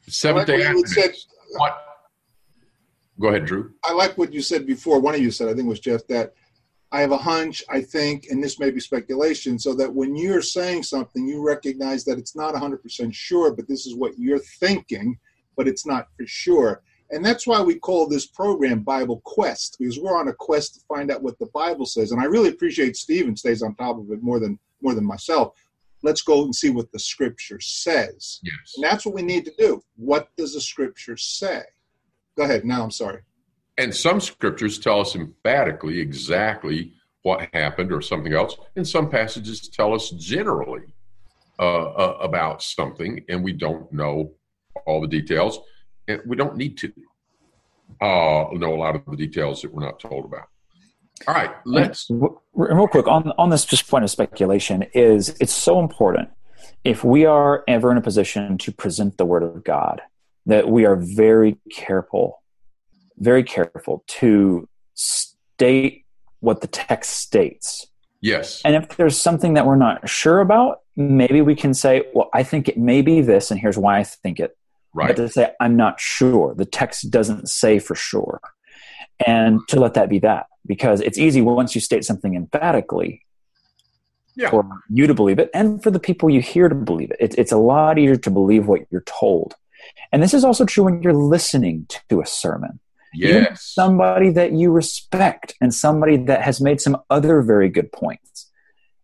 [0.06, 1.26] Seventh I Day like what you said- Adventists.
[1.56, 1.80] What?
[3.20, 3.72] Go ahead, Drew.
[3.84, 4.98] I like what you said before.
[4.98, 6.34] One of you said, I think it was Jeff, that
[6.90, 10.42] I have a hunch, I think, and this may be speculation, so that when you're
[10.42, 15.16] saying something, you recognize that it's not 100% sure, but this is what you're thinking,
[15.56, 16.82] but it's not for sure.
[17.10, 20.80] And that's why we call this program Bible Quest, because we're on a quest to
[20.86, 22.12] find out what the Bible says.
[22.12, 25.54] And I really appreciate Stephen stays on top of it more than more than myself.
[26.02, 28.40] Let's go and see what the scripture says.
[28.42, 28.74] Yes.
[28.76, 29.82] And that's what we need to do.
[29.96, 31.62] What does the scripture say?
[32.36, 32.64] Go ahead.
[32.64, 33.22] Now I'm sorry.
[33.78, 38.56] And some scriptures tell us emphatically exactly what happened or something else.
[38.76, 40.82] And some passages tell us generally
[41.58, 44.32] uh, uh, about something, and we don't know
[44.86, 45.60] all the details.
[46.08, 46.92] And we don't need to
[48.00, 50.48] uh, know a lot of the details that we're not told about.
[51.28, 52.10] All right, let's.
[52.10, 52.20] And
[52.54, 56.28] real quick on on this just point of speculation is it's so important
[56.82, 60.02] if we are ever in a position to present the word of God
[60.46, 62.42] that we are very careful,
[63.16, 66.04] very careful to state
[66.40, 67.86] what the text states.
[68.20, 68.60] Yes.
[68.64, 72.42] And if there's something that we're not sure about, maybe we can say, "Well, I
[72.42, 74.56] think it may be this, and here's why I think it."
[74.94, 75.08] Right.
[75.08, 78.40] But to say, "I'm not sure," the text doesn't say for sure,
[79.26, 83.22] and to let that be that, because it's easy once you state something emphatically
[84.36, 84.50] Yeah.
[84.50, 87.16] for you to believe it, and for the people you hear to believe it.
[87.20, 87.34] it.
[87.36, 89.54] It's a lot easier to believe what you're told,
[90.12, 92.80] and this is also true when you're listening to a sermon
[93.16, 93.62] even Yes.
[93.62, 98.50] somebody that you respect and somebody that has made some other very good points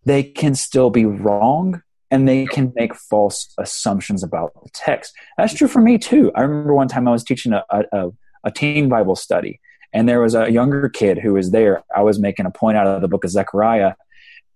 [0.05, 5.14] they can still be wrong and they can make false assumptions about the text.
[5.38, 6.33] That's true for me too.
[6.35, 8.09] I remember one time i was teaching a, a,
[8.44, 9.61] a teen bible study
[9.92, 11.83] and there was a younger kid who was there.
[11.94, 13.94] I was making a point out of the book of zechariah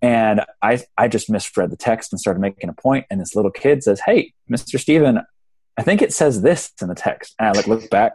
[0.03, 3.51] and i, I just misread the text and started making a point and this little
[3.51, 5.21] kid says hey mr stephen
[5.79, 7.35] i think it says this in the text.
[7.39, 8.13] And i like look back.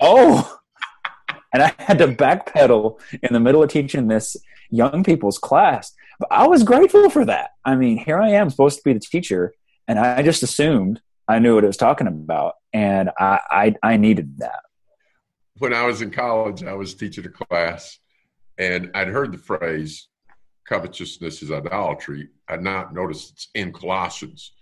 [0.00, 0.58] Oh!
[1.52, 4.36] And i had to backpedal in the middle of teaching this
[4.70, 8.76] young people's class but i was grateful for that i mean here i am supposed
[8.76, 9.52] to be the teacher
[9.88, 13.96] and i just assumed i knew what it was talking about and i i, I
[13.96, 14.60] needed that
[15.58, 17.98] when I was in college, I was teaching a class,
[18.58, 20.08] and I'd heard the phrase
[20.66, 24.52] "covetousness is idolatry." I'd not noticed it's in Colossians,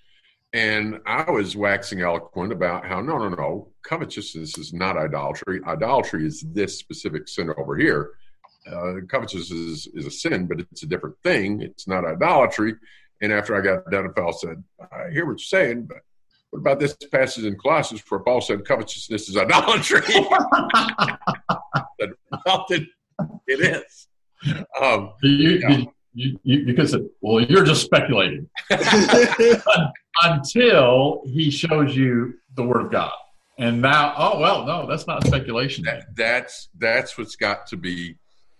[0.52, 5.60] and I was waxing eloquent about how no, no, no, covetousness is not idolatry.
[5.66, 8.12] Idolatry is this specific sin over here.
[8.70, 11.60] Uh, covetousness is, is a sin, but it's a different thing.
[11.60, 12.74] It's not idolatry.
[13.20, 15.98] And after I got done, fellow said, "I hear what you're saying, but."
[16.50, 20.02] What about this passage in Colossians where Paul said covetousness is idolatry?
[22.00, 22.10] said,
[22.46, 22.86] well, it,
[23.48, 24.06] it is.
[24.80, 25.68] Um, You, Yeah.
[25.78, 28.48] you, you, you, you could say, well, you're just speculating
[30.22, 33.12] until he shows you the Word of God.
[33.58, 35.84] And now, oh, well, no, that's not speculation.
[35.84, 38.16] that, that's that's what's got to be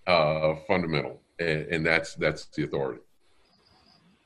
[0.07, 3.01] uh, fundamental, and, and that's that's the authority.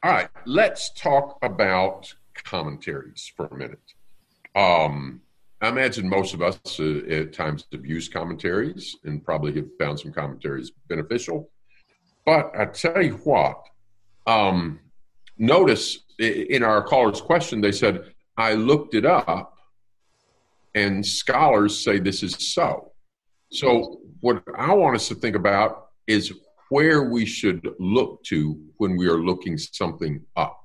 [0.02, 3.80] All right, let's talk about commentaries for a minute.
[4.54, 5.20] Um,
[5.60, 9.98] I imagine most of us uh, at times have used commentaries and probably have found
[9.98, 11.50] some commentaries beneficial.
[12.24, 13.64] But I tell you what,
[14.26, 14.78] um,
[15.36, 19.58] notice in our caller's question, they said, I looked it up,
[20.74, 22.87] and scholars say this is so.
[23.50, 26.32] So, what I want us to think about is
[26.68, 30.64] where we should look to when we are looking something up.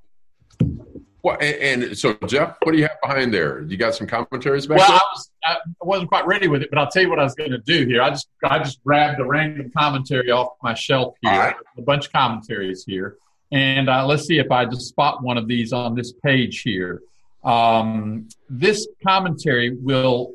[1.23, 3.61] Well, and, and so, Jeff, what do you have behind there?
[3.61, 4.97] You got some commentaries back Well, there?
[4.97, 7.33] I, was, I wasn't quite ready with it, but I'll tell you what I was
[7.33, 8.01] going to do here.
[8.01, 11.55] I just I just grabbed a random commentary off my shelf here, right.
[11.77, 13.15] a bunch of commentaries here.
[13.53, 17.01] And uh, let's see if I just spot one of these on this page here.
[17.45, 20.33] Um, this commentary will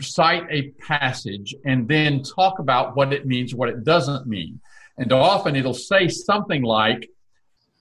[0.00, 4.60] cite a passage and then talk about what it means, what it doesn't mean.
[4.98, 7.08] And often it'll say something like,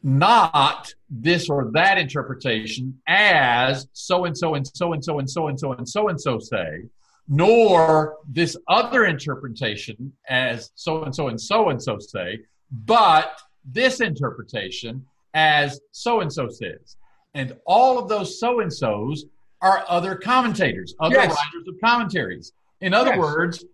[0.02, 5.48] not this or that interpretation as so and so and so and so and so
[5.48, 6.84] and so and so and so say,
[7.28, 12.40] nor this other interpretation as so and so and so and so say,
[12.72, 16.96] but this interpretation as so and so says.
[17.34, 19.26] And all of those so and so's
[19.62, 21.30] are other commentators, other yes.
[21.30, 22.54] writers of commentaries.
[22.82, 23.20] In other yes.
[23.20, 23.66] words,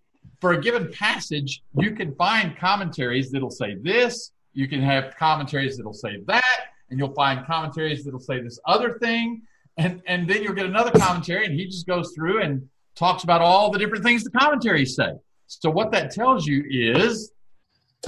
[0.41, 5.77] for a given passage, you can find commentaries that'll say this, you can have commentaries
[5.77, 9.41] that'll say that, and you'll find commentaries that'll say this other thing,
[9.77, 13.41] and and then you'll get another commentary, and he just goes through and talks about
[13.41, 15.13] all the different things the commentaries say.
[15.47, 17.31] So what that tells you is,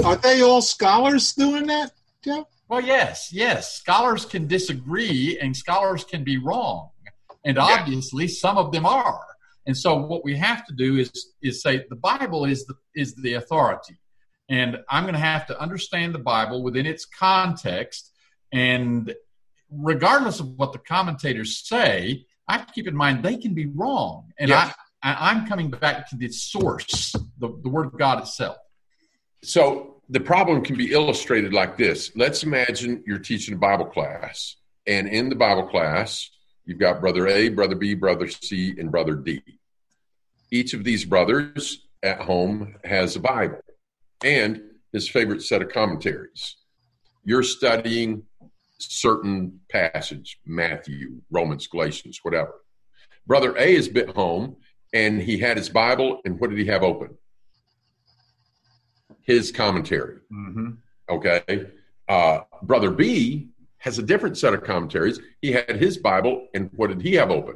[0.04, 1.92] are they all scholars doing that,
[2.24, 2.46] Jeff?
[2.70, 3.76] Well, yes, yes.
[3.76, 6.90] Scholars can disagree, and scholars can be wrong,
[7.48, 9.26] and obviously some of them are.
[9.66, 13.16] And so what we have to do is is say the Bible is the is
[13.16, 13.98] the authority.
[14.50, 18.12] And I'm going to have to understand the Bible within its context.
[18.54, 19.14] And
[19.70, 23.66] regardless of what the commentators say, I have to keep in mind they can be
[23.66, 24.32] wrong.
[24.40, 24.74] And yes.
[25.04, 28.58] I, I'm coming back to the source, the, the Word of God itself.
[29.44, 32.12] So the problem can be illustrated like this.
[32.16, 34.56] Let's imagine you're teaching a Bible class,
[34.86, 36.30] and in the Bible class,
[36.67, 39.41] you've got brother A, brother B, brother C, and brother D.
[40.51, 43.62] Each of these brothers at home has a Bible
[44.23, 44.62] and
[44.93, 46.58] his favorite set of commentaries.
[47.23, 48.23] You're studying
[48.77, 52.53] certain passage, Matthew, Romans, Galatians, whatever.
[53.25, 54.58] Brother A is bit home
[54.93, 57.17] and he had his Bible, and what did he have open?
[59.23, 60.19] His commentary.
[60.32, 60.69] Mm-hmm.
[61.10, 61.71] Okay.
[62.08, 63.49] Uh, Brother B
[63.88, 65.21] has a different set of commentaries.
[65.41, 67.56] He had his Bible, and what did he have open?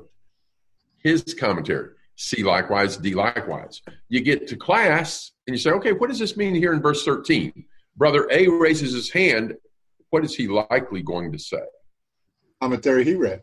[1.03, 1.89] His commentary.
[2.15, 3.81] C likewise, D likewise.
[4.07, 7.03] You get to class and you say, okay, what does this mean here in verse
[7.03, 7.65] 13?
[7.97, 9.55] Brother A raises his hand.
[10.11, 11.65] What is he likely going to say?
[12.61, 13.41] Commentary he read.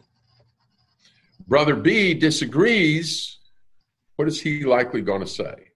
[1.47, 3.37] Brother B disagrees.
[4.17, 5.73] What is he likely going to say?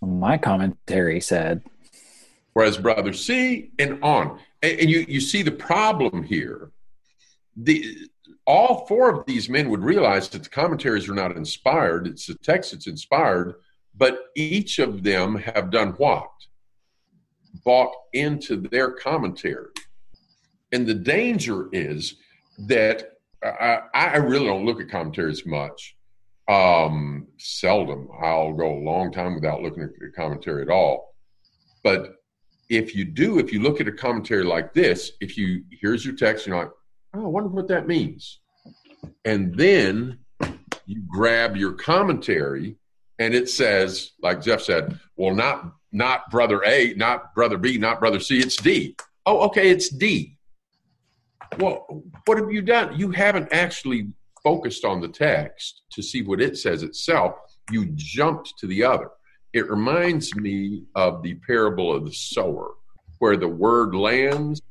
[0.00, 1.62] My commentary said.
[2.52, 4.38] Whereas Brother C and on.
[4.62, 6.72] And, and you, you see the problem here.
[7.56, 8.08] The
[8.46, 12.06] all four of these men would realize that the commentaries are not inspired.
[12.06, 13.54] It's the text that's inspired,
[13.96, 16.30] but each of them have done what?
[17.64, 19.68] Bought into their commentary.
[20.72, 22.16] And the danger is
[22.58, 25.96] that I, I really don't look at commentaries much.
[26.48, 28.08] Um, seldom.
[28.20, 31.14] I'll go a long time without looking at a commentary at all.
[31.84, 32.16] But
[32.70, 36.14] if you do, if you look at a commentary like this, if you here's your
[36.14, 36.70] text, you're like,
[37.14, 38.40] oh, I wonder what that means.
[39.24, 40.20] And then
[40.86, 42.76] you grab your commentary
[43.18, 47.98] and it says, like Jeff said, well, not not brother A, not brother B, not
[47.98, 48.96] brother C, it's D.
[49.26, 50.36] Oh, okay, it's D.
[51.58, 52.96] Well, what have you done?
[52.96, 54.12] You haven't actually
[54.44, 57.34] focused on the text to see what it says itself.
[57.72, 59.10] You jumped to the other.
[59.52, 62.74] It reminds me of the parable of the sower,
[63.18, 64.62] where the word lands,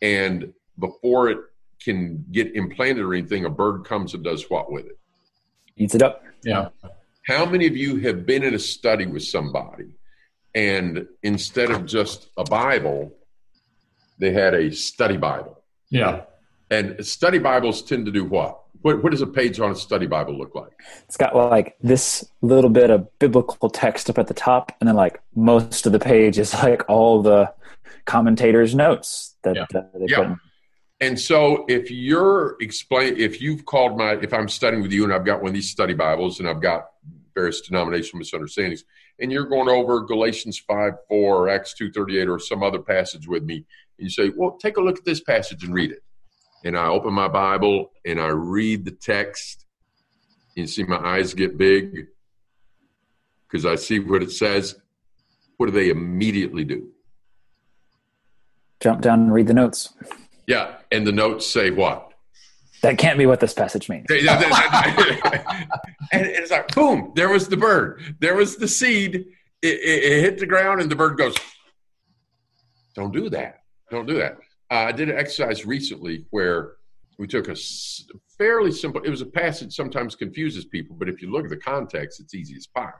[0.00, 1.38] and before it
[1.82, 4.98] can get implanted or anything, a bird comes and does what with it?
[5.76, 6.22] Eats it up.
[6.42, 6.68] Yeah.
[7.26, 9.88] How many of you have been in a study with somebody
[10.54, 13.12] and instead of just a Bible,
[14.18, 15.62] they had a study Bible?
[15.90, 16.22] Yeah.
[16.70, 18.60] And study Bibles tend to do what?
[18.82, 20.72] What, what does a page on a study Bible look like?
[21.04, 24.96] It's got like this little bit of biblical text up at the top, and then
[24.96, 27.52] like most of the page is like all the
[28.04, 29.66] commentators' notes that yeah.
[29.74, 30.28] uh, they yeah.
[30.28, 30.38] put
[31.00, 35.12] and so if you're explain if you've called my if I'm studying with you and
[35.12, 36.86] I've got one of these study Bibles and I've got
[37.34, 38.84] various denominational misunderstandings,
[39.20, 43.44] and you're going over Galatians 5 4 or Acts 2.38 or some other passage with
[43.44, 43.56] me,
[43.98, 46.02] and you say, Well, take a look at this passage and read it.
[46.66, 49.64] And I open my Bible and I read the text.
[50.56, 52.08] And you see my eyes get big
[53.46, 54.74] because I see what it says.
[55.58, 56.88] What do they immediately do?
[58.80, 59.94] Jump down and read the notes.
[60.48, 62.12] Yeah, and the notes say what?
[62.82, 64.06] That can't be what this passage means.
[64.10, 64.18] and
[66.12, 68.16] it's like, boom, there was the bird.
[68.18, 69.14] There was the seed.
[69.14, 69.26] It,
[69.62, 71.36] it, it, hit the ground, and the bird goes,
[72.96, 73.60] Don't do that.
[73.88, 74.38] Don't do that.
[74.70, 76.72] Uh, I did an exercise recently where
[77.18, 77.56] we took a
[78.36, 81.56] fairly simple, it was a passage sometimes confuses people, but if you look at the
[81.56, 82.90] context, it's easy as pie.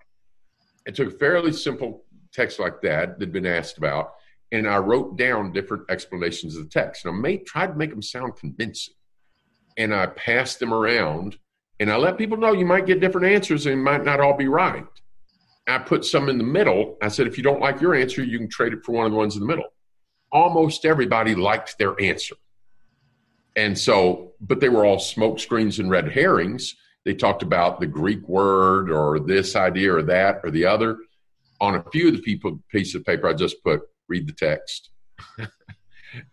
[0.86, 4.14] I took a fairly simple text like that that had been asked about,
[4.52, 7.04] and I wrote down different explanations of the text.
[7.04, 8.94] And I made, tried to make them sound convincing.
[9.76, 11.36] And I passed them around
[11.78, 14.48] and I let people know you might get different answers and might not all be
[14.48, 14.86] right.
[15.68, 16.96] I put some in the middle.
[17.02, 19.12] I said, if you don't like your answer, you can trade it for one of
[19.12, 19.66] the ones in the middle.
[20.36, 22.36] Almost everybody liked their answer.
[23.56, 26.76] And so, but they were all smoke screens and red herrings.
[27.06, 30.98] They talked about the Greek word or this idea or that or the other.
[31.62, 34.90] On a few of the people piece of paper, I just put read the text.
[35.38, 35.48] and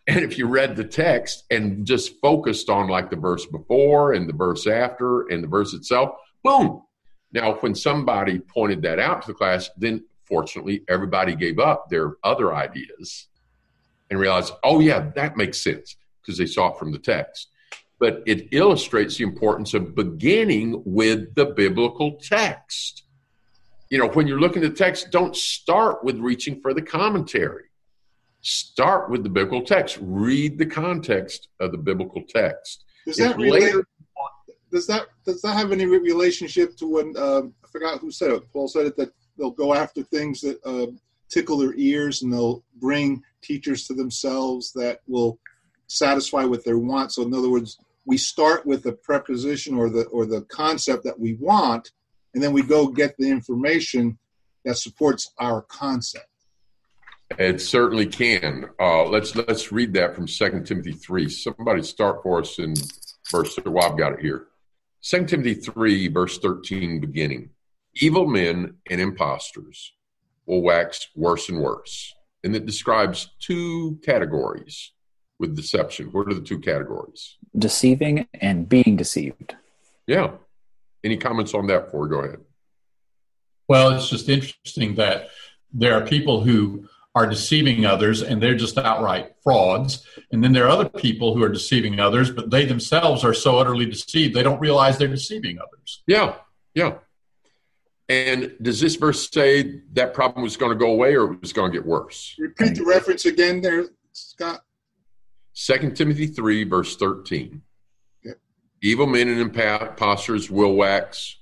[0.05, 4.33] if you read the text and just focused on like the verse before and the
[4.33, 6.09] verse after and the verse itself,
[6.43, 6.83] boom.
[7.31, 12.15] Now, when somebody pointed that out to the class, then fortunately everybody gave up their
[12.21, 13.29] other ideas
[14.13, 17.49] and realized, oh, yeah, that makes sense because they saw it from the text.
[17.99, 23.03] But it illustrates the importance of beginning with the biblical text.
[23.89, 27.65] You know, when you're looking at the text, don't start with reaching for the commentary.
[28.41, 29.97] Start with the biblical text.
[30.01, 32.85] Read the context of the biblical text.
[33.05, 33.63] Does that relate?
[33.63, 33.87] Later,
[34.71, 38.51] does that does that have any relationship to when uh, I forgot who said it?
[38.51, 40.87] Paul said it that they'll go after things that uh,
[41.29, 45.37] tickle their ears and they'll bring teachers to themselves that will
[45.87, 47.11] satisfy what they want.
[47.11, 51.19] So in other words, we start with the preposition or the or the concept that
[51.19, 51.91] we want,
[52.33, 54.17] and then we go get the information
[54.65, 56.27] that supports our concept.
[57.39, 58.69] It certainly can.
[58.79, 61.29] Uh, let's let's read that from Second Timothy three.
[61.29, 62.73] Somebody start for us in
[63.31, 63.57] verse.
[63.65, 64.47] Well, I've got it here.
[64.99, 67.49] Second Timothy three, verse thirteen, beginning.
[67.95, 69.93] Evil men and impostors
[70.45, 72.13] will wax worse and worse,
[72.43, 74.91] and it describes two categories
[75.39, 76.07] with deception?
[76.07, 77.37] What are the two categories?
[77.57, 79.55] Deceiving and being deceived.
[80.07, 80.31] Yeah.
[81.03, 82.39] Any comments on that before we go ahead?
[83.67, 85.29] Well, it's just interesting that
[85.73, 90.05] there are people who are deceiving others and they're just outright frauds.
[90.31, 93.57] And then there are other people who are deceiving others, but they themselves are so
[93.57, 96.03] utterly deceived they don't realize they're deceiving others.
[96.07, 96.35] Yeah,
[96.73, 96.95] yeah.
[98.09, 101.53] And does this verse say that problem was going to go away or it was
[101.53, 102.35] going to get worse?
[102.37, 104.61] Repeat the reference again there, Scott.
[105.53, 107.61] Second Timothy 3, verse 13.
[108.81, 111.37] Evil men and impostors will wax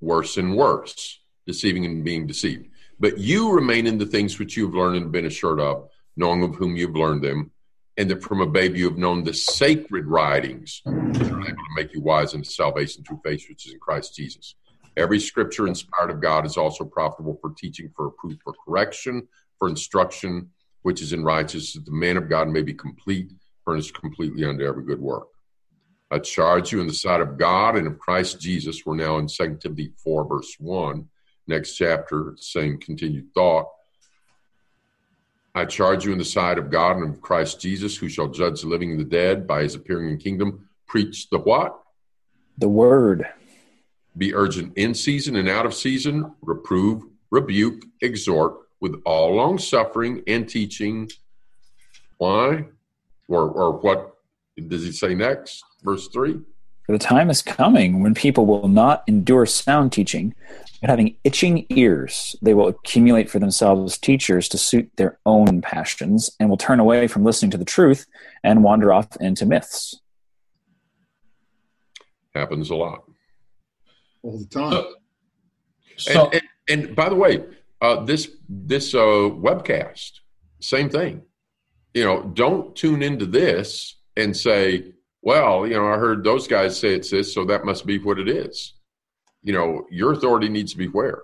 [0.00, 2.68] worse and worse, deceiving and being deceived.
[3.00, 6.42] But you remain in the things which you have learned and been assured of, knowing
[6.42, 7.50] of whom you have learned them,
[7.96, 11.74] and that from a baby you have known the sacred writings, which are able to
[11.76, 14.54] make you wise unto salvation through faith which is in Christ Jesus.
[14.96, 19.26] Every scripture inspired of God is also profitable for teaching, for reproof, for correction,
[19.58, 20.50] for instruction,
[20.82, 23.32] which is in righteousness, that the man of God may be complete,
[23.64, 25.28] furnished completely unto every good work.
[26.10, 28.86] I charge you in the sight of God and of Christ Jesus.
[28.86, 31.08] We're now in 2 Timothy 4, verse 1.
[31.48, 33.66] Next chapter, same continued thought.
[35.56, 38.60] I charge you in the sight of God and of Christ Jesus, who shall judge
[38.60, 40.68] the living and the dead by his appearing in kingdom.
[40.86, 41.80] Preach the what?
[42.58, 43.28] The word.
[44.16, 46.32] Be urgent in season and out of season.
[46.42, 51.10] Reprove, rebuke, exhort with all long suffering and teaching.
[52.18, 52.66] Why?
[53.28, 54.16] Or, or what
[54.68, 55.64] does he say next?
[55.82, 56.40] Verse 3?
[56.86, 60.34] The time is coming when people will not endure sound teaching,
[60.82, 66.30] but having itching ears, they will accumulate for themselves teachers to suit their own passions
[66.38, 68.04] and will turn away from listening to the truth
[68.42, 69.98] and wander off into myths.
[72.34, 73.04] Happens a lot.
[74.24, 74.84] All the time.
[75.96, 77.44] So, and, and, and by the way,
[77.80, 80.10] uh, this this uh, webcast,
[80.60, 81.22] same thing
[81.94, 86.78] you know, don't tune into this and say, well, you know, I heard those guys
[86.78, 88.74] say it's this, so that must be what it is.
[89.42, 91.22] You know, your authority needs to be where?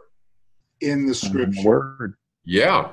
[0.80, 1.62] In the scripture.
[1.62, 2.14] Word.
[2.44, 2.92] Yeah.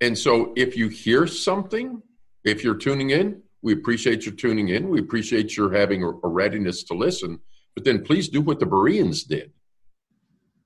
[0.00, 2.02] And so if you hear something,
[2.44, 4.88] if you're tuning in, we appreciate your tuning in.
[4.88, 7.40] We appreciate your having a, a readiness to listen.
[7.76, 9.52] But then please do what the Bereans did.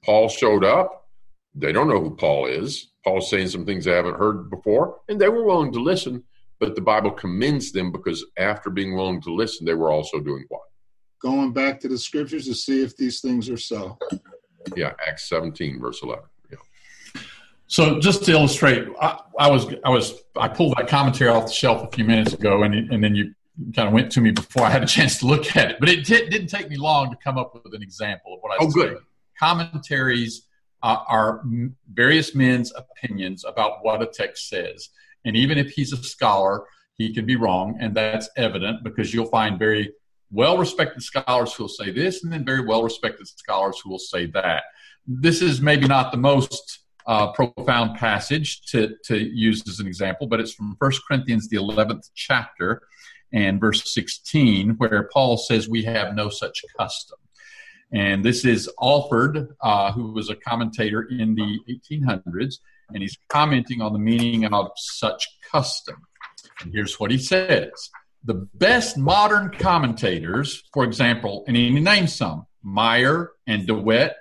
[0.02, 1.08] Paul showed up.
[1.54, 2.92] They don't know who Paul is.
[3.04, 6.24] Paul's saying some things they haven't heard before, and they were willing to listen
[6.61, 10.44] but the Bible commends them because after being willing to listen, they were also doing
[10.48, 10.61] what?
[11.20, 13.98] Going back to the scriptures to see if these things are so.
[14.76, 16.22] Yeah, Acts 17, verse 11.
[16.50, 17.22] Yeah.
[17.66, 21.52] So just to illustrate, I, I, was I was I pulled that commentary off the
[21.52, 23.34] shelf a few minutes ago, and and then you
[23.74, 25.76] kind of went to me before I had a chance to look at it.
[25.80, 28.53] But it did, not take me long to come up with an example of what
[28.53, 28.88] I oh, good.
[28.88, 29.01] Saying.
[29.38, 30.46] Commentaries
[30.82, 31.42] uh, are
[31.92, 34.88] various men's opinions about what a text says.
[35.24, 36.64] And even if he's a scholar,
[36.98, 39.92] he can be wrong, and that's evident because you'll find very
[40.30, 43.98] well respected scholars who will say this, and then very well respected scholars who will
[43.98, 44.64] say that.
[45.07, 50.26] This is maybe not the most uh, profound passage to, to use as an example,
[50.26, 52.82] but it's from 1 Corinthians, the 11th chapter,
[53.32, 57.18] and verse 16, where Paul says, We have no such custom.
[57.92, 62.58] And this is Alford, uh, who was a commentator in the 1800s,
[62.92, 65.96] and he's commenting on the meaning of such custom.
[66.62, 67.70] And here's what he says
[68.24, 74.14] The best modern commentators, for example, and he names some, Meyer and De Wette,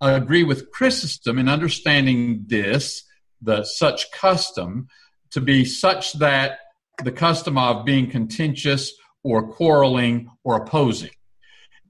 [0.00, 3.04] agree with Chrysostom in understanding this,
[3.40, 4.88] the such custom,
[5.30, 6.58] to be such that
[7.02, 8.92] the custom of being contentious
[9.22, 11.10] or quarreling or opposing.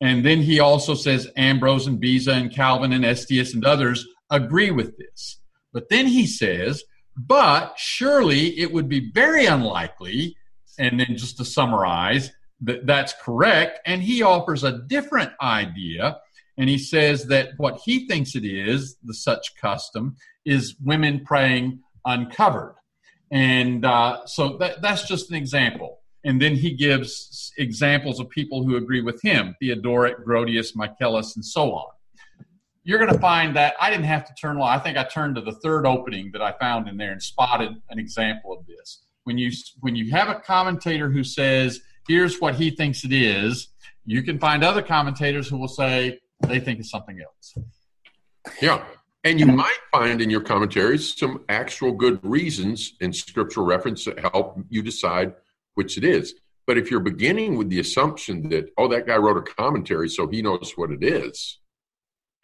[0.00, 4.70] And then he also says Ambrose and Beza and Calvin and Estius and others agree
[4.70, 5.40] with this.
[5.72, 6.84] But then he says,
[7.16, 10.36] but surely it would be very unlikely,
[10.78, 12.32] and then just to summarize,
[12.62, 13.80] that that's correct.
[13.86, 16.18] And he offers a different idea.
[16.56, 21.80] And he says that what he thinks it is, the such custom, is women praying
[22.04, 22.74] uncovered.
[23.34, 25.98] And uh, so that, that's just an example.
[26.24, 31.44] And then he gives examples of people who agree with him Theodoret, Grotius, Michaelis, and
[31.44, 31.90] so on.
[32.84, 34.68] You're going to find that I didn't have to turn long.
[34.68, 37.72] I think I turned to the third opening that I found in there and spotted
[37.90, 39.02] an example of this.
[39.24, 43.68] When you when you have a commentator who says, "Here's what he thinks it is,"
[44.04, 47.66] you can find other commentators who will say they think it's something else.
[48.60, 48.84] Yeah,
[49.24, 49.56] and you mm-hmm.
[49.56, 54.82] might find in your commentaries some actual good reasons and scriptural reference that help you
[54.82, 55.34] decide
[55.74, 56.34] which it is.
[56.66, 60.28] But if you're beginning with the assumption that, oh, that guy wrote a commentary, so
[60.28, 61.58] he knows what it is,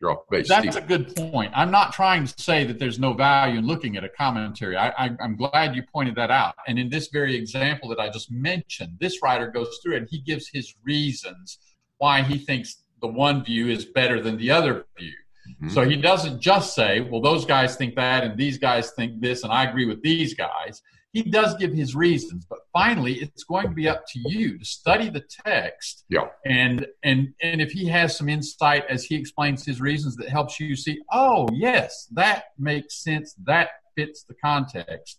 [0.01, 0.49] you're off base.
[0.49, 0.85] That's Steve.
[0.85, 1.53] a good point.
[1.55, 4.77] I'm not trying to say that there's no value in looking at a commentary.
[4.77, 6.55] I, am glad you pointed that out.
[6.67, 10.19] And in this very example that I just mentioned, this writer goes through and he
[10.19, 11.59] gives his reasons
[11.99, 15.13] why he thinks the one view is better than the other view.
[15.49, 15.69] Mm-hmm.
[15.71, 19.43] So he doesn't just say, well, those guys think that and these guys think this,
[19.43, 20.83] and I agree with these guys.
[21.13, 24.65] He does give his reasons but finally it's going to be up to you to
[24.65, 26.27] study the text yeah.
[26.47, 30.61] and and and if he has some insight as he explains his reasons that helps
[30.61, 33.35] you see oh yes that makes sense.
[33.45, 35.19] That fits the context.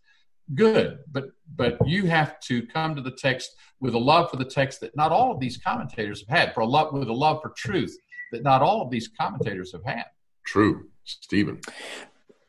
[0.56, 1.00] Good.
[1.12, 4.82] But but you have to come to the text with a love for the text
[4.82, 7.54] that not all of these commentators have had for a love with a love for
[7.56, 7.98] truth
[8.32, 10.06] that not all of these commentators have had.
[10.46, 11.60] True stephen.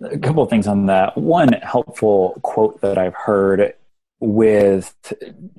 [0.03, 1.17] A couple of things on that.
[1.17, 3.75] One helpful quote that I've heard
[4.21, 4.95] with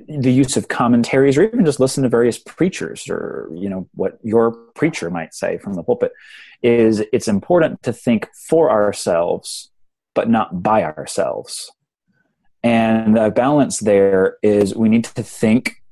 [0.08, 4.18] the use of commentaries or even just listen to various preachers or you know what
[4.24, 6.14] your preacher might say from the pulpit
[6.62, 9.70] is it's important to think for ourselves
[10.16, 11.72] but not by ourselves.
[12.64, 15.83] And the balance there is we need to think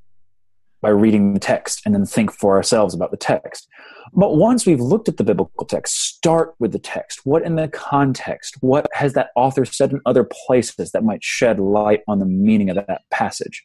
[0.81, 3.67] by reading the text and then think for ourselves about the text.
[4.13, 7.21] But once we've looked at the biblical text, start with the text.
[7.23, 8.55] What in the context?
[8.61, 12.69] What has that author said in other places that might shed light on the meaning
[12.69, 13.63] of that passage?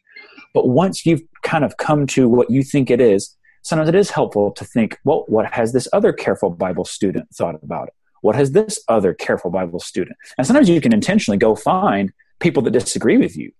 [0.53, 4.11] But once you've kind of come to what you think it is, sometimes it is
[4.11, 7.93] helpful to think, well, what has this other careful Bible student thought about it?
[8.21, 10.17] What has this other careful Bible student?
[10.37, 13.51] And sometimes you can intentionally go find people that disagree with you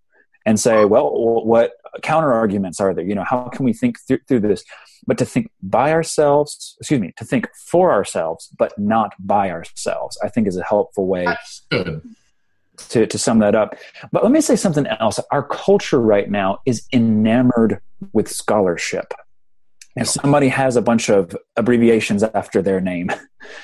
[0.47, 1.11] and say, well,
[1.43, 1.73] what
[2.03, 3.03] counter arguments are there?
[3.03, 4.63] You know, how can we think through, through this?
[5.05, 10.17] But to think by ourselves, excuse me, to think for ourselves, but not by ourselves,
[10.23, 11.27] I think is a helpful way
[11.71, 13.75] to, to sum that up.
[14.13, 15.19] But let me say something else.
[15.31, 17.81] Our culture right now is enamored
[18.13, 19.13] with scholarship.
[19.97, 23.11] If somebody has a bunch of abbreviations after their name,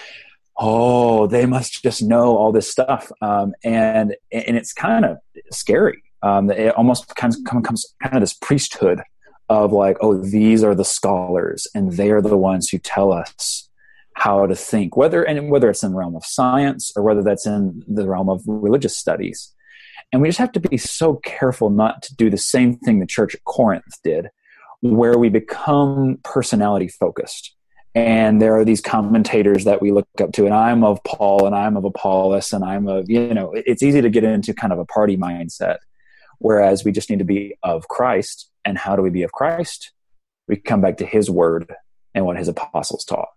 [0.58, 5.18] oh, they must just know all this stuff, um, and and it's kind of
[5.52, 9.02] scary um, it almost kind of comes kind of this priesthood
[9.50, 13.70] of like, oh, these are the scholars, and they are the ones who tell us
[14.16, 17.46] how to think, whether and whether it's in the realm of science or whether that's
[17.46, 19.52] in the realm of religious studies.
[20.12, 23.06] And we just have to be so careful not to do the same thing the
[23.06, 24.30] church at Corinth did,
[24.82, 27.56] where we become personality focused.
[27.96, 31.56] And there are these commentators that we look up to, and I'm of Paul, and
[31.56, 34.80] I'm of Apollos, and I'm of, you know, it's easy to get into kind of
[34.80, 35.78] a party mindset
[36.44, 38.50] Whereas we just need to be of Christ.
[38.66, 39.94] And how do we be of Christ?
[40.46, 41.74] We come back to his word
[42.14, 43.30] and what his apostles taught.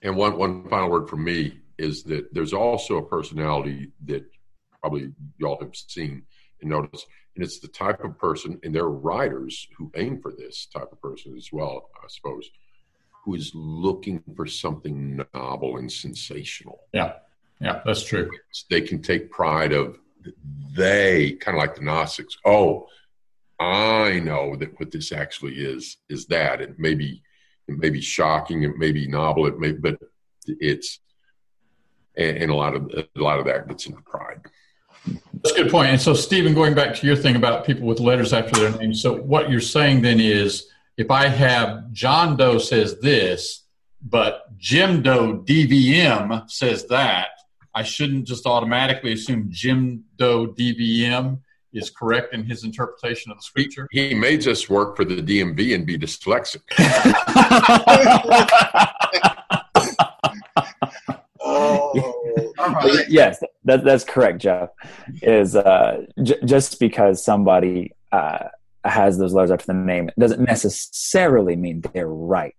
[0.00, 4.24] And one, one final word from me is that there's also a personality that
[4.80, 6.22] probably y'all have seen
[6.62, 7.06] and noticed.
[7.36, 10.92] And it's the type of person, and there are writers who aim for this type
[10.92, 12.48] of person as well, I suppose,
[13.22, 16.80] who is looking for something novel and sensational.
[16.94, 17.16] Yeah,
[17.60, 18.30] yeah, that's true.
[18.70, 19.98] They can take pride of
[20.72, 22.36] they kind of like the Gnostics.
[22.44, 22.88] Oh,
[23.60, 27.22] I know that what this actually is is that it may be
[27.66, 29.98] it may be shocking, it may be novel, it may, but
[30.46, 31.00] it's
[32.16, 34.40] and, and a lot of a lot of that gets into pride.
[35.42, 35.90] That's a good point.
[35.90, 38.94] And so, Stephen, going back to your thing about people with letters after their name,
[38.94, 43.64] so what you're saying then is if I have John Doe says this,
[44.02, 47.28] but Jim Doe DVM says that,
[47.74, 51.40] I shouldn't just automatically assume Jim Doe DVM
[51.72, 53.88] is correct in his interpretation of the scripture.
[53.90, 56.62] He may just work for the DMV and be dyslexic.
[61.40, 64.70] oh, yes, that, that's correct, Jeff.
[65.20, 68.48] Is uh, j- just because somebody uh,
[68.84, 72.54] has those letters after the name doesn't necessarily mean they're right.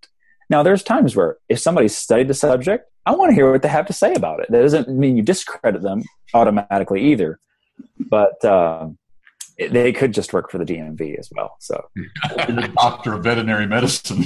[0.50, 3.68] Now, there's times where if somebody studied the subject, I want to hear what they
[3.68, 4.52] have to say about it.
[4.52, 6.04] That doesn't mean you discredit them
[6.34, 7.40] automatically either,
[8.00, 8.90] but uh,
[9.58, 11.56] they could just work for the DMV as well.
[11.60, 14.26] So, the doctor of veterinary medicine.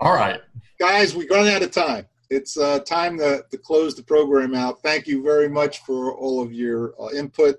[0.00, 0.40] All right.
[0.78, 2.06] guys, we're running out of time.
[2.30, 4.82] It's uh, time to, to close the program out.
[4.82, 7.56] Thank you very much for all of your uh, input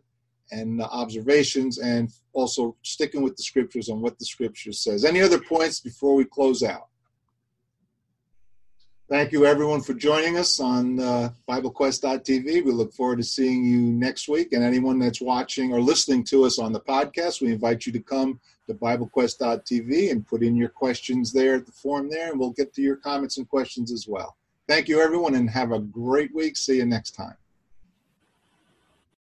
[0.52, 5.06] and uh, observations, and also sticking with the scriptures on what the scripture says.
[5.06, 6.88] Any other points before we close out?
[9.12, 12.64] Thank you, everyone, for joining us on uh, BibleQuest.tv.
[12.64, 14.54] We look forward to seeing you next week.
[14.54, 18.00] And anyone that's watching or listening to us on the podcast, we invite you to
[18.00, 22.52] come to BibleQuest.tv and put in your questions there at the form there, and we'll
[22.52, 24.38] get to your comments and questions as well.
[24.70, 26.56] Thank you, everyone, and have a great week.
[26.56, 27.36] See you next time.